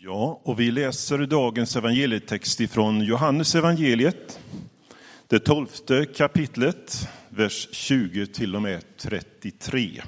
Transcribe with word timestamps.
Ja, 0.00 0.40
och 0.42 0.60
vi 0.60 0.70
läser 0.70 1.18
dagens 1.18 1.76
evangelietext 1.76 2.60
ifrån 2.60 3.00
Johannes 3.00 3.54
evangeliet, 3.54 4.40
det 5.26 5.38
tolfte 5.38 6.06
kapitlet, 6.16 7.08
vers 7.28 7.68
20 7.72 8.26
till 8.26 8.56
och 8.56 8.62
med 8.62 8.82
33. 8.96 10.02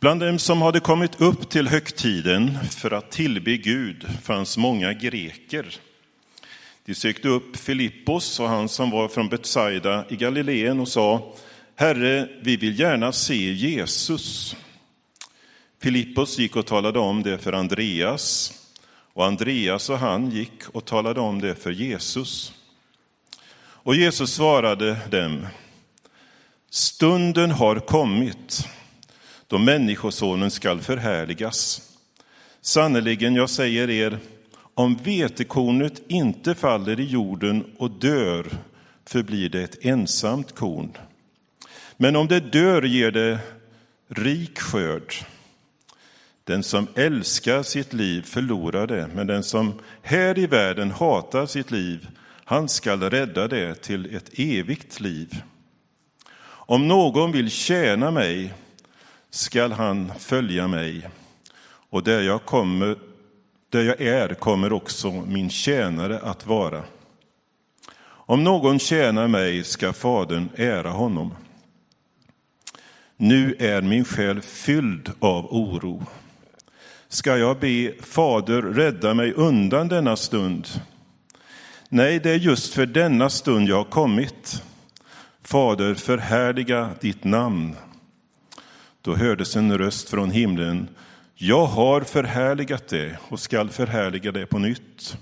Bland 0.00 0.20
dem 0.20 0.38
som 0.38 0.62
hade 0.62 0.80
kommit 0.80 1.20
upp 1.20 1.48
till 1.48 1.68
högtiden 1.68 2.58
för 2.70 2.90
att 2.90 3.10
tillbe 3.10 3.56
Gud 3.56 4.06
fanns 4.22 4.56
många 4.56 4.92
greker. 4.92 5.76
De 6.84 6.94
sökte 6.94 7.28
upp 7.28 7.56
Filippos 7.56 8.40
och 8.40 8.48
han 8.48 8.68
som 8.68 8.90
var 8.90 9.08
från 9.08 9.28
Betsaida 9.28 10.04
i 10.08 10.16
Galileen 10.16 10.80
och 10.80 10.88
sa, 10.88 11.34
Herre, 11.76 12.28
vi 12.42 12.56
vill 12.56 12.80
gärna 12.80 13.12
se 13.12 13.52
Jesus. 13.52 14.56
Filippos 15.78 16.38
gick 16.38 16.56
och 16.56 16.66
talade 16.66 16.98
om 16.98 17.22
det 17.22 17.38
för 17.38 17.52
Andreas 17.52 18.52
och 19.12 19.26
Andreas 19.26 19.90
och 19.90 19.98
han 19.98 20.30
gick 20.30 20.68
och 20.72 20.84
talade 20.84 21.20
om 21.20 21.40
det 21.40 21.54
för 21.54 21.70
Jesus. 21.70 22.52
Och 23.58 23.94
Jesus 23.94 24.34
svarade 24.34 24.96
dem, 25.10 25.46
stunden 26.70 27.50
har 27.50 27.78
kommit 27.78 28.68
då 29.46 29.58
Människosonen 29.58 30.50
skall 30.50 30.80
förhärligas. 30.80 31.82
Sannerligen, 32.60 33.34
jag 33.34 33.50
säger 33.50 33.90
er, 33.90 34.18
om 34.74 34.96
vetekornet 34.96 36.02
inte 36.08 36.54
faller 36.54 37.00
i 37.00 37.04
jorden 37.04 37.64
och 37.78 37.90
dör 37.90 38.46
förblir 39.04 39.48
det 39.48 39.62
ett 39.62 39.84
ensamt 39.84 40.54
korn. 40.54 40.96
Men 41.96 42.16
om 42.16 42.28
det 42.28 42.40
dör 42.40 42.82
ger 42.82 43.10
det 43.10 43.38
rik 44.08 44.58
skörd. 44.58 45.14
Den 46.46 46.62
som 46.62 46.86
älskar 46.94 47.62
sitt 47.62 47.92
liv 47.92 48.22
förlorar 48.22 48.86
det, 48.86 49.08
men 49.14 49.26
den 49.26 49.42
som 49.42 49.80
här 50.02 50.38
i 50.38 50.46
världen 50.46 50.90
hatar 50.90 51.46
sitt 51.46 51.70
liv, 51.70 52.08
han 52.44 52.68
skall 52.68 53.02
rädda 53.02 53.48
det 53.48 53.74
till 53.74 54.16
ett 54.16 54.30
evigt 54.38 55.00
liv. 55.00 55.42
Om 56.44 56.88
någon 56.88 57.32
vill 57.32 57.50
tjäna 57.50 58.10
mig 58.10 58.54
skall 59.30 59.72
han 59.72 60.12
följa 60.18 60.68
mig, 60.68 61.08
och 61.90 62.02
där 62.02 62.22
jag, 62.22 62.44
kommer, 62.44 62.96
där 63.70 63.82
jag 63.82 64.00
är 64.00 64.34
kommer 64.34 64.72
också 64.72 65.10
min 65.10 65.50
tjänare 65.50 66.18
att 66.18 66.46
vara. 66.46 66.82
Om 68.04 68.44
någon 68.44 68.78
tjänar 68.78 69.28
mig 69.28 69.64
ska 69.64 69.92
Fadern 69.92 70.48
ära 70.56 70.90
honom. 70.90 71.34
Nu 73.16 73.56
är 73.58 73.82
min 73.82 74.04
själ 74.04 74.40
fylld 74.42 75.12
av 75.18 75.46
oro. 75.54 76.06
Ska 77.08 77.36
jag 77.36 77.58
be 77.58 77.92
Fader 78.00 78.62
rädda 78.62 79.14
mig 79.14 79.32
undan 79.32 79.88
denna 79.88 80.16
stund? 80.16 80.68
Nej, 81.88 82.20
det 82.20 82.30
är 82.30 82.38
just 82.38 82.74
för 82.74 82.86
denna 82.86 83.30
stund 83.30 83.68
jag 83.68 83.76
har 83.76 83.84
kommit. 83.84 84.62
Fader, 85.42 85.94
förhärliga 85.94 86.90
ditt 87.00 87.24
namn. 87.24 87.76
Då 89.02 89.14
hördes 89.14 89.56
en 89.56 89.78
röst 89.78 90.08
från 90.08 90.30
himlen. 90.30 90.88
Jag 91.34 91.66
har 91.66 92.00
förhärligat 92.00 92.88
det 92.88 93.18
och 93.28 93.40
skall 93.40 93.70
förhärliga 93.70 94.32
det 94.32 94.46
på 94.46 94.58
nytt. 94.58 95.16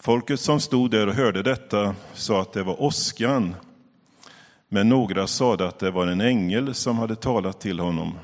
Folket 0.00 0.40
som 0.40 0.60
stod 0.60 0.90
där 0.90 1.06
och 1.06 1.14
hörde 1.14 1.42
detta 1.42 1.94
sa 2.14 2.42
att 2.42 2.52
det 2.52 2.62
var 2.62 2.82
åskan, 2.82 3.54
men 4.68 4.88
några 4.88 5.26
sade 5.26 5.68
att 5.68 5.78
det 5.78 5.90
var 5.90 6.06
en 6.06 6.20
ängel 6.20 6.74
som 6.74 6.98
hade 6.98 7.16
talat 7.16 7.60
till 7.60 7.80
honom. 7.80 8.18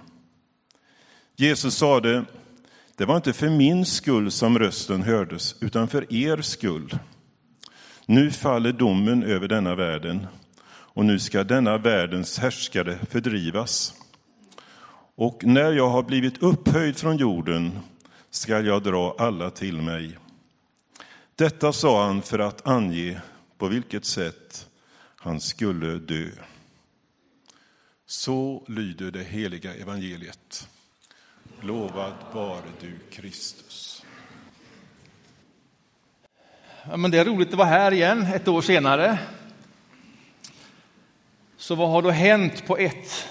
Jesus 1.37 1.75
sade, 1.75 2.25
det 2.97 3.05
var 3.05 3.17
inte 3.17 3.33
för 3.33 3.49
min 3.49 3.87
skull 3.87 4.31
som 4.31 4.59
rösten 4.59 5.03
hördes, 5.03 5.57
utan 5.61 5.89
för 5.89 6.15
er 6.15 6.43
skull. 6.43 6.99
Nu 8.07 8.31
faller 8.31 8.73
domen 8.73 9.23
över 9.23 9.49
denna 9.49 9.75
världen, 9.75 10.27
och 10.67 11.05
nu 11.05 11.19
ska 11.19 11.45
denna 11.45 11.79
världens 11.79 12.39
härskare 12.39 12.99
fördrivas. 13.11 13.95
Och 15.17 15.45
när 15.45 15.73
jag 15.73 15.89
har 15.89 16.03
blivit 16.03 16.43
upphöjd 16.43 16.97
från 16.97 17.17
jorden 17.17 17.79
skall 18.31 18.67
jag 18.67 18.83
dra 18.83 19.17
alla 19.19 19.51
till 19.51 19.83
mig. 19.83 20.19
Detta 21.37 21.73
sa 21.73 22.07
han 22.07 22.23
för 22.23 22.39
att 22.39 22.67
ange 22.67 23.21
på 23.59 23.69
vilket 23.69 24.05
sätt 24.05 24.69
han 25.17 25.41
skulle 25.41 25.99
dö. 25.99 26.29
Så 28.07 28.65
lyder 28.69 29.11
det 29.11 29.25
heliga 29.25 29.75
evangeliet. 29.75 30.69
Lovad 31.67 32.13
vare 32.33 32.63
du, 32.81 32.99
Kristus. 33.11 34.05
Ja, 36.91 36.97
men 36.97 37.11
det 37.11 37.19
är 37.19 37.25
roligt 37.25 37.49
att 37.49 37.55
vara 37.55 37.69
här 37.69 37.93
igen, 37.93 38.23
ett 38.23 38.49
år 38.49 38.63
senare. 38.63 39.19
Så 41.57 41.75
vad 41.75 41.91
har 41.91 42.03
då 42.03 42.11
hänt 42.11 42.67
på 42.67 42.77
ett 42.77 43.29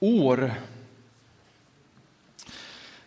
år? 0.00 0.54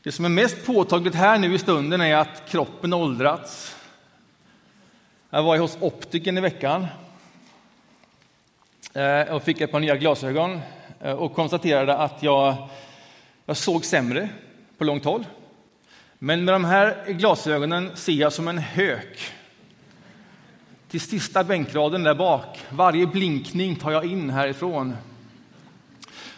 Det 0.04 0.12
som 0.12 0.26
är 0.26 0.30
mest 0.30 0.66
påtagligt 0.66 1.16
här 1.16 1.38
nu 1.38 1.54
i 1.54 1.60
stunden 1.60 2.02
är 2.02 2.16
att 2.16 2.50
kroppen 2.50 2.94
åldrats. 2.94 3.76
Jag 5.30 5.44
var 5.44 5.58
hos 5.58 5.78
optiken 5.82 6.38
i 6.38 6.42
veckan 6.42 6.88
eh, 8.94 9.22
och 9.22 9.44
fick 9.44 9.62
ett 9.62 9.72
par 9.72 9.80
nya 9.80 9.96
glasögon 9.96 10.60
eh, 11.02 11.12
och 11.12 11.34
konstaterade 11.34 11.98
att 11.98 12.24
jag, 12.24 12.70
jag 13.46 13.58
såg 13.58 13.86
sämre 13.86 14.30
på 14.78 14.84
långt 14.84 15.06
håll. 15.06 15.26
Men 16.20 16.46
med 16.46 16.54
de 16.54 16.66
här 16.66 17.06
glasögonen 17.08 17.92
ser 17.96 18.14
jag 18.14 18.34
som 18.34 18.48
en 18.48 18.58
hök. 18.58 19.32
Till 20.90 21.02
sista 21.02 21.44
bänkraden 21.44 22.04
där 22.04 22.16
bak. 22.16 22.60
Varje 22.70 23.08
blinkning 23.08 23.76
tar 23.76 23.92
jag 23.92 24.06
in 24.06 24.30
härifrån. 24.30 24.96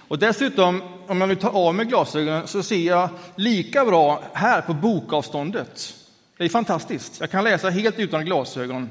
Och 0.08 0.20
dessutom, 0.20 0.82
om 1.08 1.22
jag 1.22 1.28
nu 1.28 1.36
tar 1.36 1.68
av 1.68 1.76
mig 1.76 1.86
glasögonen 1.86 2.48
så 2.48 2.64
ser 2.64 2.88
jag 2.88 3.10
lika 3.36 3.86
bra 3.86 4.24
här 4.34 4.62
på 4.62 4.74
bokavståndet. 4.74 5.96
Det 6.38 6.46
är 6.46 6.50
fantastiskt. 6.50 7.20
Jag 7.20 7.32
kan 7.32 7.44
läsa 7.44 7.70
helt 7.70 8.00
utan 8.00 8.26
glasögon. 8.26 8.90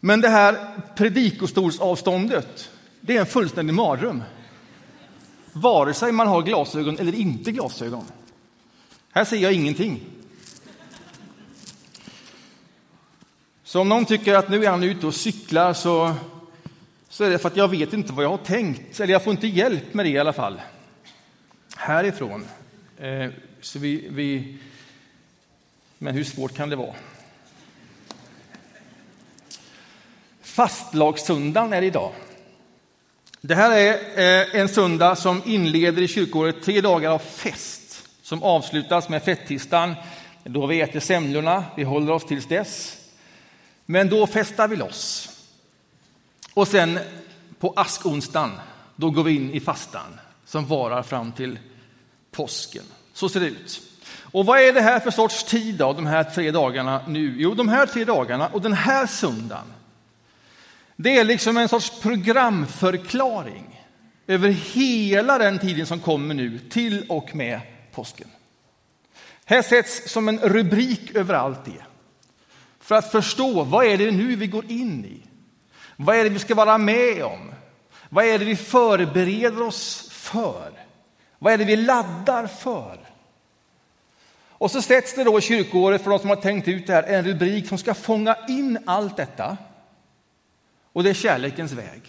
Men 0.00 0.20
det 0.20 0.28
här 0.28 0.56
predikostolsavståndet, 0.96 2.70
det 3.00 3.16
är 3.16 3.20
en 3.20 3.26
fullständig 3.26 3.74
mardröm. 3.74 4.22
Vare 5.52 5.94
sig 5.94 6.12
man 6.12 6.26
har 6.26 6.42
glasögon 6.42 6.98
eller 6.98 7.14
inte 7.14 7.52
glasögon. 7.52 8.04
Här 9.12 9.24
ser 9.24 9.36
jag 9.36 9.52
ingenting. 9.52 10.00
Så 13.64 13.80
om 13.80 13.88
någon 13.88 14.04
tycker 14.04 14.34
att 14.34 14.48
nu 14.48 14.64
är 14.64 14.70
han 14.70 14.82
ute 14.82 15.06
och 15.06 15.14
cyklar 15.14 15.72
så, 15.72 16.14
så 17.08 17.24
är 17.24 17.30
det 17.30 17.38
för 17.38 17.48
att 17.48 17.56
jag 17.56 17.68
vet 17.68 17.92
inte 17.92 18.12
vad 18.12 18.24
jag 18.24 18.30
har 18.30 18.36
tänkt. 18.36 19.00
Eller 19.00 19.12
jag 19.12 19.24
får 19.24 19.30
inte 19.30 19.46
hjälp 19.46 19.94
med 19.94 20.06
det 20.06 20.10
i 20.10 20.18
alla 20.18 20.32
fall. 20.32 20.60
Härifrån. 21.76 22.46
Eh, 22.98 23.30
så 23.60 23.78
vi, 23.78 24.08
vi... 24.10 24.58
Men 25.98 26.14
hur 26.14 26.24
svårt 26.24 26.54
kan 26.54 26.68
det 26.68 26.76
vara? 26.76 26.94
Fastlagssöndagen 30.42 31.72
är 31.72 31.82
idag. 31.82 32.12
Det 33.44 33.54
här 33.54 33.76
är 33.76 33.94
eh, 34.50 34.60
en 34.60 34.68
söndag 34.68 35.16
som 35.16 35.42
inleder 35.44 36.02
i 36.02 36.08
kyrkåret 36.08 36.62
tre 36.62 36.80
dagar 36.80 37.10
av 37.10 37.18
fest 37.18 38.08
som 38.22 38.42
avslutas 38.42 39.08
med 39.08 39.22
fettisdagen 39.22 39.94
då 40.44 40.66
vi 40.66 40.80
äter 40.80 41.00
semlorna, 41.00 41.64
vi 41.76 41.82
håller 41.82 42.12
oss 42.12 42.24
tills 42.24 42.46
dess. 42.46 42.96
Men 43.86 44.08
då 44.08 44.26
festar 44.26 44.68
vi 44.68 44.76
loss. 44.76 45.28
Och 46.54 46.68
sen 46.68 46.98
på 47.58 47.72
askonsdagen, 47.76 48.50
då 48.96 49.10
går 49.10 49.22
vi 49.22 49.34
in 49.34 49.50
i 49.50 49.60
fastan 49.60 50.20
som 50.44 50.66
varar 50.66 51.02
fram 51.02 51.32
till 51.32 51.58
påsken. 52.30 52.84
Så 53.12 53.28
ser 53.28 53.40
det 53.40 53.46
ut. 53.46 53.82
Och 54.20 54.46
vad 54.46 54.60
är 54.60 54.72
det 54.72 54.80
här 54.80 55.00
för 55.00 55.10
sorts 55.10 55.44
tid 55.44 55.74
då, 55.74 55.92
de 55.92 56.06
här 56.06 56.24
tre 56.24 56.50
dagarna 56.50 57.00
nu? 57.08 57.34
Jo, 57.38 57.54
de 57.54 57.68
här 57.68 57.86
tre 57.86 58.04
dagarna 58.04 58.46
och 58.46 58.62
den 58.62 58.72
här 58.72 59.06
söndagen 59.06 59.66
det 61.02 61.18
är 61.18 61.24
liksom 61.24 61.56
en 61.56 61.68
sorts 61.68 62.00
programförklaring 62.00 63.80
över 64.26 64.48
hela 64.48 65.38
den 65.38 65.58
tiden 65.58 65.86
som 65.86 66.00
kommer 66.00 66.34
nu 66.34 66.58
till 66.58 67.04
och 67.08 67.34
med 67.34 67.60
påsken. 67.92 68.28
Här 69.44 69.62
sätts 69.62 70.12
som 70.12 70.28
en 70.28 70.38
rubrik 70.38 71.14
över 71.14 71.34
allt 71.34 71.64
det. 71.64 71.84
För 72.80 72.94
att 72.94 73.12
förstå 73.12 73.64
vad 73.64 73.86
är 73.86 73.98
det 73.98 74.10
nu 74.10 74.36
vi 74.36 74.46
går 74.46 74.70
in 74.70 75.04
i? 75.04 75.22
Vad 75.96 76.16
är 76.16 76.24
det 76.24 76.30
vi 76.30 76.38
ska 76.38 76.54
vara 76.54 76.78
med 76.78 77.24
om? 77.24 77.54
Vad 78.08 78.24
är 78.24 78.38
det 78.38 78.44
vi 78.44 78.56
förbereder 78.56 79.62
oss 79.62 80.08
för? 80.10 80.70
Vad 81.38 81.52
är 81.52 81.58
det 81.58 81.64
vi 81.64 81.76
laddar 81.76 82.46
för? 82.46 82.98
Och 84.48 84.70
så 84.70 84.82
sätts 84.82 85.14
det 85.14 85.24
då 85.24 85.38
i 85.38 85.42
kyrkoåret 85.42 86.02
för 86.02 86.10
de 86.10 86.18
som 86.18 86.28
har 86.28 86.36
tänkt 86.36 86.68
ut 86.68 86.86
det 86.86 86.92
här 86.92 87.02
en 87.02 87.24
rubrik 87.24 87.68
som 87.68 87.78
ska 87.78 87.94
fånga 87.94 88.36
in 88.48 88.78
allt 88.86 89.16
detta 89.16 89.56
och 90.92 91.02
det 91.02 91.10
är 91.10 91.14
kärlekens 91.14 91.72
väg. 91.72 92.02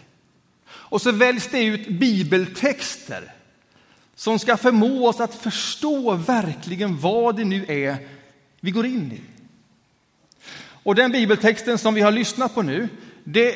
Och 0.70 1.02
så 1.02 1.12
väljs 1.12 1.48
det 1.52 1.66
ut 1.66 1.88
bibeltexter 1.88 3.34
som 4.16 4.40
ska 4.40 4.58
förmå 4.58 5.08
oss 5.08 5.20
att 5.20 5.36
förstå 5.36 6.16
verkligen 6.16 7.00
vad 7.00 7.36
det 7.36 7.46
nu 7.46 7.66
är 7.68 7.98
vi 8.60 8.72
går 8.72 8.86
in 8.86 9.12
i. 9.12 9.22
Och 10.84 10.96
den 10.96 11.12
bibeltexten 11.12 11.78
som 11.78 11.94
vi 11.94 12.02
har 12.02 12.12
lyssnat 12.12 12.56
på 12.56 12.62
nu, 12.62 12.90
det, 13.24 13.56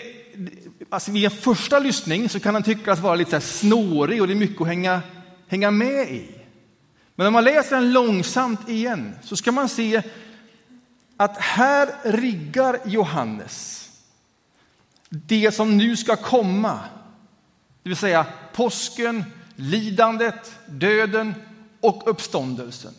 alltså 0.90 1.12
vid 1.12 1.26
en 1.26 1.32
första 1.32 1.80
lyssning 1.80 2.30
så 2.30 2.40
kan 2.40 2.54
den 2.54 2.64
tyckas 2.64 3.00
vara 3.00 3.16
lite 3.16 3.42
så 3.42 3.48
snårig 3.48 4.22
och 4.22 4.28
det 4.28 4.34
är 4.34 4.36
mycket 4.36 4.62
att 4.62 4.68
hänga, 4.68 5.02
hänga 5.48 5.72
med 5.72 6.12
i. 6.12 6.32
Men 7.16 7.28
om 7.28 7.34
man 7.34 7.44
läser 7.44 7.76
den 7.76 7.94
långsamt 7.94 8.70
igen 8.70 9.16
så 9.24 9.36
ska 9.36 9.52
man 9.52 9.70
se 9.70 10.02
att 11.18 11.38
här 11.38 11.90
riggar 12.04 12.80
Johannes 12.86 13.87
det 15.10 15.52
som 15.52 15.78
nu 15.78 15.98
ska 15.98 16.16
komma, 16.16 16.80
det 17.84 17.90
vill 17.90 17.98
säga 17.98 18.26
påsken, 18.54 19.24
lidandet, 19.56 20.52
döden 20.66 21.36
och 21.82 22.04
uppståndelsen. 22.06 22.94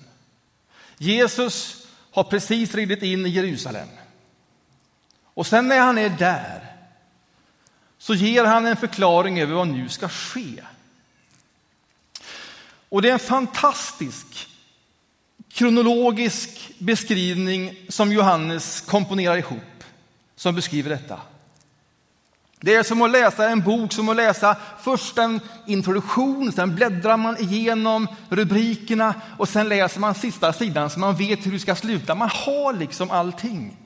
Jesus 0.99 1.87
har 2.11 2.25
precis 2.25 2.75
ridit 2.75 3.03
in 3.03 3.27
i 3.27 3.29
Jerusalem. 3.29 3.89
Och 5.25 5.47
sen 5.47 5.69
när 5.69 5.81
han 5.81 5.99
är 5.99 6.09
där 6.09 6.77
så 7.99 8.15
ger 8.15 8.45
han 8.45 8.67
en 8.67 8.77
förklaring 8.77 9.41
över 9.41 9.55
vad 9.55 9.69
nu 9.69 9.89
ska 9.89 10.09
ske. 10.09 10.63
Och 12.89 13.03
det 13.03 13.09
är 13.09 13.13
en 13.13 13.19
fantastisk 13.19 14.49
kronologisk 15.49 16.73
beskrivning 16.79 17.77
som 17.89 18.13
Johannes 18.13 18.81
komponerar 18.81 19.37
ihop 19.37 19.85
som 20.37 20.55
beskriver 20.55 20.91
detta. 20.91 21.21
Det 22.61 22.75
är 22.75 22.83
som 22.83 23.03
att 23.03 23.11
läsa 23.11 23.49
en 23.49 23.61
bok, 23.61 23.93
som 23.93 24.09
att 24.09 24.17
läsa 24.17 24.57
först 24.81 25.19
en 25.19 25.41
introduktion, 25.67 26.53
sen 26.53 26.75
bläddrar 26.75 27.17
man 27.17 27.37
igenom 27.39 28.07
rubrikerna 28.29 29.15
och 29.39 29.49
sen 29.49 29.69
läser 29.69 30.01
man 30.01 30.15
sista 30.15 30.53
sidan 30.53 30.91
så 30.91 30.99
man 30.99 31.17
vet 31.17 31.47
hur 31.47 31.53
det 31.53 31.59
ska 31.59 31.75
sluta. 31.75 32.15
Man 32.15 32.29
har 32.29 32.73
liksom 32.73 33.11
allting. 33.11 33.77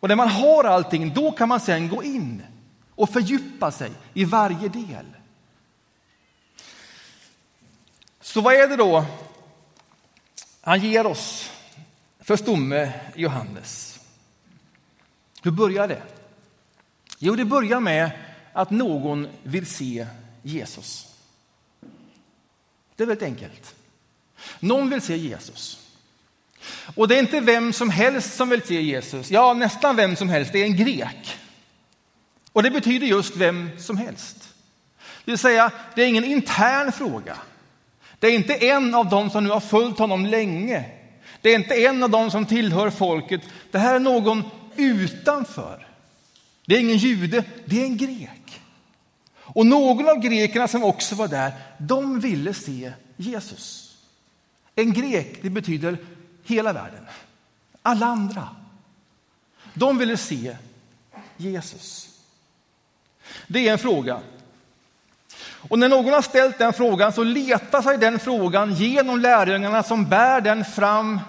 Och 0.00 0.08
när 0.08 0.16
man 0.16 0.28
har 0.28 0.64
allting, 0.64 1.14
då 1.14 1.30
kan 1.30 1.48
man 1.48 1.60
sen 1.60 1.88
gå 1.88 2.02
in 2.02 2.42
och 2.94 3.10
fördjupa 3.10 3.70
sig 3.70 3.90
i 4.14 4.24
varje 4.24 4.68
del. 4.68 5.06
Så 8.20 8.40
vad 8.40 8.54
är 8.54 8.68
det 8.68 8.76
då 8.76 9.04
han 10.60 10.80
ger 10.80 11.06
oss 11.06 11.50
för 12.20 12.36
stomme 12.36 12.92
Johannes? 13.14 14.00
Hur 15.42 15.50
börjar 15.50 15.88
det? 15.88 16.15
Jo, 17.18 17.36
det 17.36 17.44
börjar 17.44 17.80
med 17.80 18.10
att 18.52 18.70
någon 18.70 19.28
vill 19.42 19.66
se 19.66 20.06
Jesus. 20.42 21.06
Det 22.96 23.02
är 23.02 23.06
väldigt 23.06 23.28
enkelt. 23.28 23.74
Någon 24.60 24.90
vill 24.90 25.00
se 25.00 25.16
Jesus. 25.16 25.78
Och 26.94 27.08
det 27.08 27.14
är 27.14 27.18
inte 27.18 27.40
vem 27.40 27.72
som 27.72 27.90
helst 27.90 28.36
som 28.36 28.48
vill 28.48 28.62
se 28.62 28.82
Jesus. 28.82 29.30
Ja, 29.30 29.54
nästan 29.54 29.96
vem 29.96 30.16
som 30.16 30.28
helst. 30.28 30.52
Det 30.52 30.58
är 30.58 30.64
en 30.64 30.76
grek. 30.76 31.36
Och 32.52 32.62
det 32.62 32.70
betyder 32.70 33.06
just 33.06 33.36
vem 33.36 33.70
som 33.78 33.96
helst. 33.96 34.48
Det 35.24 35.30
vill 35.30 35.38
säga, 35.38 35.70
det 35.94 36.02
är 36.02 36.06
ingen 36.06 36.24
intern 36.24 36.92
fråga. 36.92 37.36
Det 38.18 38.26
är 38.26 38.34
inte 38.34 38.54
en 38.54 38.94
av 38.94 39.08
dem 39.08 39.30
som 39.30 39.44
nu 39.44 39.50
har 39.50 39.60
följt 39.60 39.98
honom 39.98 40.26
länge. 40.26 40.84
Det 41.40 41.50
är 41.50 41.54
inte 41.54 41.74
en 41.74 42.02
av 42.02 42.10
dem 42.10 42.30
som 42.30 42.46
tillhör 42.46 42.90
folket. 42.90 43.40
Det 43.70 43.78
här 43.78 43.94
är 43.94 44.00
någon 44.00 44.42
utanför. 44.76 45.85
Det 46.66 46.74
är 46.74 46.80
ingen 46.80 46.96
jude, 46.96 47.44
det 47.64 47.80
är 47.80 47.84
en 47.84 47.96
grek. 47.96 48.60
Och 49.36 49.66
någon 49.66 50.08
av 50.08 50.18
grekerna 50.18 50.68
som 50.68 50.84
också 50.84 51.14
var 51.14 51.28
där, 51.28 51.52
de 51.78 52.20
ville 52.20 52.54
se 52.54 52.92
Jesus. 53.16 53.96
En 54.74 54.92
grek, 54.92 55.38
det 55.42 55.50
betyder 55.50 55.98
hela 56.44 56.72
världen. 56.72 57.06
Alla 57.82 58.06
andra. 58.06 58.48
De 59.74 59.98
ville 59.98 60.16
se 60.16 60.56
Jesus. 61.36 62.08
Det 63.46 63.68
är 63.68 63.72
en 63.72 63.78
fråga. 63.78 64.20
Och 65.68 65.78
när 65.78 65.88
någon 65.88 66.12
har 66.12 66.22
ställt 66.22 66.58
den 66.58 66.72
frågan 66.72 67.12
så 67.12 67.24
letar 67.24 67.82
sig 67.82 67.98
den 67.98 68.18
frågan 68.18 68.74
genom 68.74 69.20
lärjungarna 69.20 69.82
som 69.82 70.08
bär 70.08 70.40
den 70.40 70.64
fram 70.64 71.20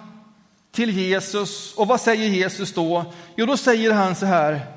till 0.71 0.89
Jesus. 0.97 1.73
Och 1.73 1.87
vad 1.87 2.01
säger 2.01 2.27
Jesus 2.29 2.73
då? 2.73 3.13
Jo, 3.35 3.45
då 3.45 3.57
säger 3.57 3.91
han 3.91 4.15
så 4.15 4.25
här. 4.25 4.76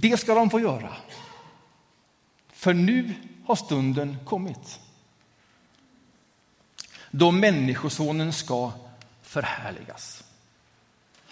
Det 0.00 0.16
ska 0.20 0.34
de 0.34 0.50
få 0.50 0.60
göra. 0.60 0.96
För 2.52 2.74
nu 2.74 3.14
har 3.46 3.56
stunden 3.56 4.16
kommit. 4.24 4.80
Då 7.10 7.30
Människosonen 7.30 8.32
ska 8.32 8.72
förhärligas. 9.22 10.24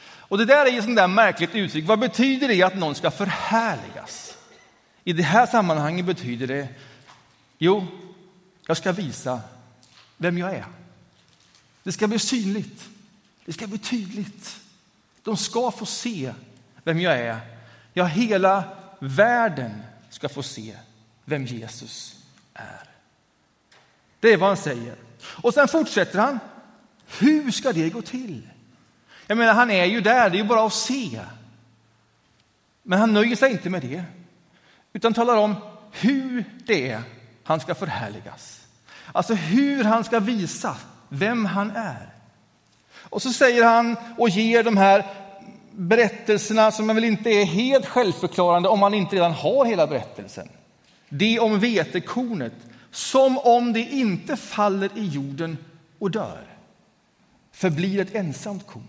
Och 0.04 0.38
det 0.38 0.44
där 0.44 0.66
är 0.66 0.78
ett 0.78 0.84
sånt 0.84 0.96
där 0.96 1.08
märkligt 1.08 1.54
uttryck. 1.54 1.86
Vad 1.86 1.98
betyder 1.98 2.48
det 2.48 2.62
att 2.62 2.76
någon 2.76 2.94
ska 2.94 3.10
förhärligas? 3.10 4.36
I 5.04 5.12
det 5.12 5.22
här 5.22 5.46
sammanhanget 5.46 6.06
betyder 6.06 6.46
det, 6.46 6.68
jo, 7.58 7.86
jag 8.66 8.76
ska 8.76 8.92
visa 8.92 9.40
vem 10.16 10.38
jag 10.38 10.54
är. 10.54 10.66
Det 11.82 11.92
ska 11.92 12.08
bli 12.08 12.18
synligt. 12.18 12.88
Det 13.44 13.52
ska 13.52 13.66
bli 13.66 13.78
tydligt. 13.78 14.60
De 15.22 15.36
ska 15.36 15.70
få 15.70 15.86
se 15.86 16.34
vem 16.84 17.00
jag 17.00 17.18
är 17.18 17.51
Ja, 17.92 18.04
hela 18.04 18.64
världen 18.98 19.82
ska 20.10 20.28
få 20.28 20.42
se 20.42 20.76
vem 21.24 21.44
Jesus 21.44 22.16
är. 22.54 22.88
Det 24.20 24.32
är 24.32 24.36
vad 24.36 24.48
han 24.48 24.56
säger. 24.56 24.94
Och 25.24 25.54
sen 25.54 25.68
fortsätter 25.68 26.18
han. 26.18 26.38
Hur 27.18 27.50
ska 27.50 27.72
det 27.72 27.90
gå 27.90 28.02
till? 28.02 28.48
Jag 29.26 29.38
menar, 29.38 29.54
han 29.54 29.70
är 29.70 29.84
ju 29.84 30.00
där, 30.00 30.30
det 30.30 30.36
är 30.36 30.42
ju 30.42 30.48
bara 30.48 30.66
att 30.66 30.72
se. 30.72 31.20
Men 32.82 32.98
han 32.98 33.12
nöjer 33.12 33.36
sig 33.36 33.52
inte 33.52 33.70
med 33.70 33.82
det, 33.82 34.04
utan 34.92 35.14
talar 35.14 35.36
om 35.36 35.56
hur 35.92 36.44
det 36.64 36.90
är 36.90 37.02
han 37.44 37.60
ska 37.60 37.74
förhärligas. 37.74 38.66
Alltså 39.12 39.34
hur 39.34 39.84
han 39.84 40.04
ska 40.04 40.20
visa 40.20 40.76
vem 41.08 41.44
han 41.44 41.70
är. 41.70 42.08
Och 42.94 43.22
så 43.22 43.32
säger 43.32 43.64
han 43.64 43.96
och 44.18 44.28
ger 44.28 44.62
de 44.62 44.76
här 44.76 45.04
berättelserna 45.74 46.72
som 46.72 46.86
väl 46.86 47.04
inte 47.04 47.30
är 47.30 47.44
helt 47.44 47.86
självförklarande 47.86 48.68
om 48.68 48.80
man 48.80 48.94
inte 48.94 49.16
redan 49.16 49.32
har 49.32 49.64
hela 49.64 49.86
berättelsen. 49.86 50.48
Det 51.08 51.38
om 51.38 51.60
vetekornet, 51.60 52.52
som 52.90 53.38
om 53.38 53.72
det 53.72 53.80
inte 53.80 54.36
faller 54.36 54.90
i 54.94 55.06
jorden 55.06 55.58
och 55.98 56.10
dör, 56.10 56.46
förblir 57.52 58.00
ett 58.00 58.14
ensamt 58.14 58.66
korn. 58.66 58.88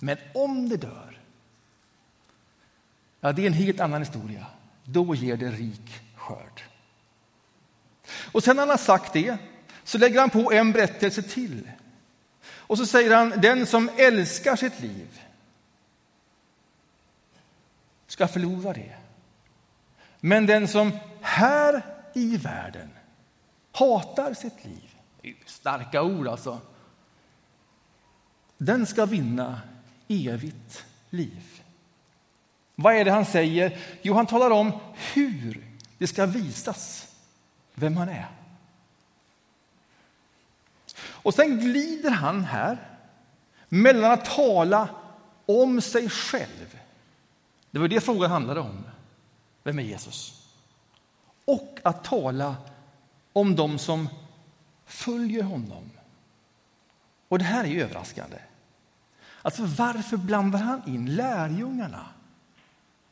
Men 0.00 0.16
om 0.34 0.68
det 0.68 0.76
dör, 0.76 1.20
ja, 3.20 3.32
det 3.32 3.42
är 3.42 3.46
en 3.46 3.52
helt 3.52 3.80
annan 3.80 4.02
historia. 4.02 4.46
Då 4.84 5.14
ger 5.14 5.36
det 5.36 5.50
rik 5.50 6.00
skörd. 6.16 6.62
Och 8.32 8.44
sen 8.44 8.56
när 8.56 8.62
han 8.62 8.70
har 8.70 8.76
sagt 8.76 9.12
det 9.12 9.36
så 9.84 9.98
lägger 9.98 10.20
han 10.20 10.30
på 10.30 10.52
en 10.52 10.72
berättelse 10.72 11.22
till. 11.22 11.70
Och 12.46 12.78
så 12.78 12.86
säger 12.86 13.16
han, 13.16 13.30
den 13.30 13.66
som 13.66 13.90
älskar 13.96 14.56
sitt 14.56 14.80
liv 14.80 15.22
ska 18.16 18.28
förlora 18.28 18.72
det. 18.72 18.96
Men 20.20 20.46
den 20.46 20.68
som 20.68 20.92
här 21.20 21.82
i 22.14 22.36
världen 22.36 22.90
hatar 23.72 24.34
sitt 24.34 24.64
liv, 24.64 24.90
starka 25.46 26.02
ord 26.02 26.28
alltså, 26.28 26.60
den 28.58 28.86
ska 28.86 29.06
vinna 29.06 29.60
evigt 30.08 30.84
liv. 31.10 31.62
Vad 32.74 32.94
är 32.94 33.04
det 33.04 33.10
han 33.10 33.26
säger? 33.26 33.78
Jo, 34.02 34.14
han 34.14 34.26
talar 34.26 34.50
om 34.50 34.72
hur 35.14 35.66
det 35.98 36.06
ska 36.06 36.26
visas 36.26 37.14
vem 37.74 37.96
han 37.96 38.08
är. 38.08 38.26
Och 40.98 41.34
sen 41.34 41.60
glider 41.60 42.10
han 42.10 42.44
här 42.44 42.98
mellan 43.68 44.10
att 44.10 44.24
tala 44.24 44.88
om 45.46 45.80
sig 45.80 46.10
själv 46.10 46.78
det 47.76 47.80
var 47.80 47.88
det 47.88 48.00
frågan 48.00 48.30
handlade 48.30 48.60
om. 48.60 48.84
Vem 49.62 49.78
är 49.78 49.82
Jesus? 49.82 50.42
Och 51.44 51.78
att 51.82 52.04
tala 52.04 52.56
om 53.32 53.56
dem 53.56 53.78
som 53.78 54.08
följer 54.86 55.42
honom. 55.42 55.90
Och 57.28 57.38
det 57.38 57.44
här 57.44 57.64
är 57.64 57.82
överraskande. 57.84 58.36
Alltså 59.42 59.62
varför 59.62 60.16
blandar 60.16 60.58
han 60.58 60.82
in 60.86 61.14
lärjungarna 61.14 62.06